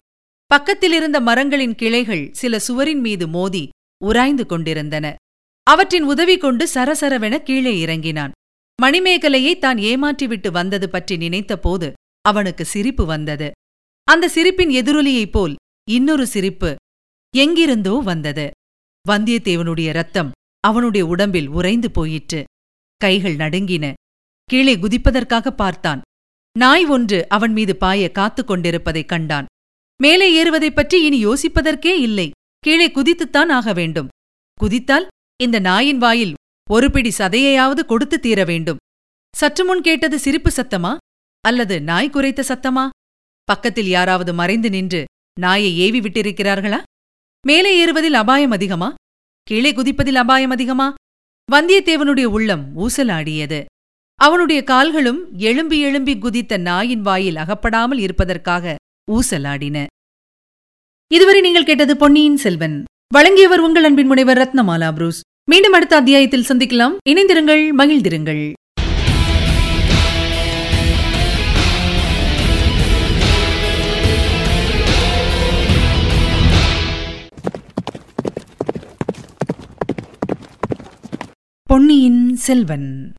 பக்கத்திலிருந்த 0.52 1.20
மரங்களின் 1.20 1.74
கிளைகள் 1.74 2.28
சில 2.32 2.58
சுவரின் 2.58 3.00
மீது 3.00 3.28
மோதி 3.28 3.68
உராய்ந்து 4.04 4.46
கொண்டிருந்தன. 4.46 5.14
அவற்றின் 5.62 6.02
உதவி 6.02 6.36
கொண்டு 6.36 6.68
சரசரவென 6.74 7.38
கீழே 7.38 7.78
இறங்கினான். 7.78 8.32
மணிமேகலையை 8.82 9.58
தான் 9.58 9.76
ஏமாற்றிவிட்டு 9.76 10.50
வந்தது 10.50 10.90
பற்றி 10.90 11.16
நினைத்தபோது 11.16 11.92
அவனுக்கு 12.20 12.64
சிரிப்பு 12.64 13.06
வந்தது. 13.06 13.50
அந்த 14.04 14.28
சிரிப்பின் 14.28 14.68
எதிரொலியைப் 14.68 15.30
போல் 15.30 15.54
இன்னொரு 15.90 16.26
சிரிப்பு 16.26 16.76
எங்கிருந்தோ 17.36 18.00
வந்தது. 18.04 18.50
வந்தியத்தேவனுடைய 19.08 19.92
ரத்தம் 19.92 20.30
அவனுடைய 20.60 21.06
உடம்பில் 21.06 21.48
உறைந்து 21.48 21.90
போயிற்று. 21.90 22.44
கைகள் 22.96 23.36
நடுங்கின. 23.36 23.92
கீழே 24.44 24.76
குதிப்பதற்காக 24.76 25.50
பார்த்தான். 25.50 26.00
நாய் 26.58 26.84
ஒன்று 26.84 27.28
அவன் 27.28 27.52
மீது 27.52 27.76
பாய 27.76 28.10
காத்துக் 28.10 28.46
கொண்டிருப்பதைக் 28.46 29.08
கண்டான். 29.08 29.46
மேலே 30.02 30.32
ஏறுவதைப் 30.32 30.74
பற்றி 30.74 31.04
இனி 31.04 31.26
யோசிப்பதற்கே 31.26 31.94
இல்லை. 31.98 32.30
கீழே 32.58 32.88
குதித்துத்தான் 32.88 33.52
ஆக 33.52 33.72
வேண்டும். 33.72 34.08
குதித்தால் 34.60 35.06
இந்த 35.42 35.58
நாயின் 35.58 35.98
வாயில் 35.98 36.34
ஒரு 36.70 36.90
பிடி 36.90 37.12
சதையையாவது 37.18 37.84
கொடுத்து 37.84 38.20
தீர 38.20 38.44
வேண்டும். 38.44 38.76
சற்று 39.36 39.64
முன் 39.64 39.80
கேட்டது 39.80 40.18
சிரிப்பு 40.18 40.50
சத்தமா? 40.56 40.96
அல்லது 41.40 41.82
நாய் 41.82 42.10
குறைத்த 42.12 42.40
சத்தமா? 42.48 42.88
பக்கத்தில் 43.44 43.88
யாராவது 43.88 44.34
மறைந்து 44.34 44.70
நின்று 44.70 45.04
நாயை 45.40 45.78
ஏவி 45.78 46.00
விட்டிருக்கிறார்களா? 46.00 46.82
மேலே 47.46 47.76
ஏறுவதில் 47.76 48.14
அபாயம் 48.14 48.50
அதிகமா? 48.50 48.94
கீழே 49.42 49.72
குதிப்பதில் 49.72 50.14
அபாயம் 50.14 50.50
அதிகமா? 50.50 50.94
வந்தியத்தேவனுடைய 51.52 52.24
உள்ளம் 52.24 52.76
ஊசலாடியது. 52.76 53.64
அவனுடைய 54.14 54.64
கால்களும் 54.64 55.34
எழும்பி 55.34 55.80
எழும்பி 55.80 56.18
குதித்த 56.18 56.56
நாயின் 56.56 57.02
வாயில் 57.02 57.36
அகப்படாமல் 57.36 57.98
இருப்பதற்காக 57.98 58.76
ஊசலாடின. 59.12 59.86
இதுவரை 61.12 61.40
நீங்கள் 61.40 61.64
கேட்டது 61.64 61.96
பொன்னியின் 61.96 62.37
செல்வன். 62.37 62.85
வழங்கியவர் 63.09 63.61
உங்கள் 63.61 63.85
அன்பின் 63.85 64.07
முனைவர் 64.07 64.38
ரத்னமாலா 64.38 64.92
புரூஸ். 64.92 65.20
மீண்டும் 65.51 65.72
அடுத்த 65.72 65.96
அத்தியாயத்தில் 65.96 66.44
சந்திக்கலாம். 66.48 66.96
இணைந்திருங்கள் 67.09 67.68
மகிழ்ந்திருங்கள். 67.79 68.53
பொன்னியின் 81.62 82.37
செல்வன். 82.37 83.12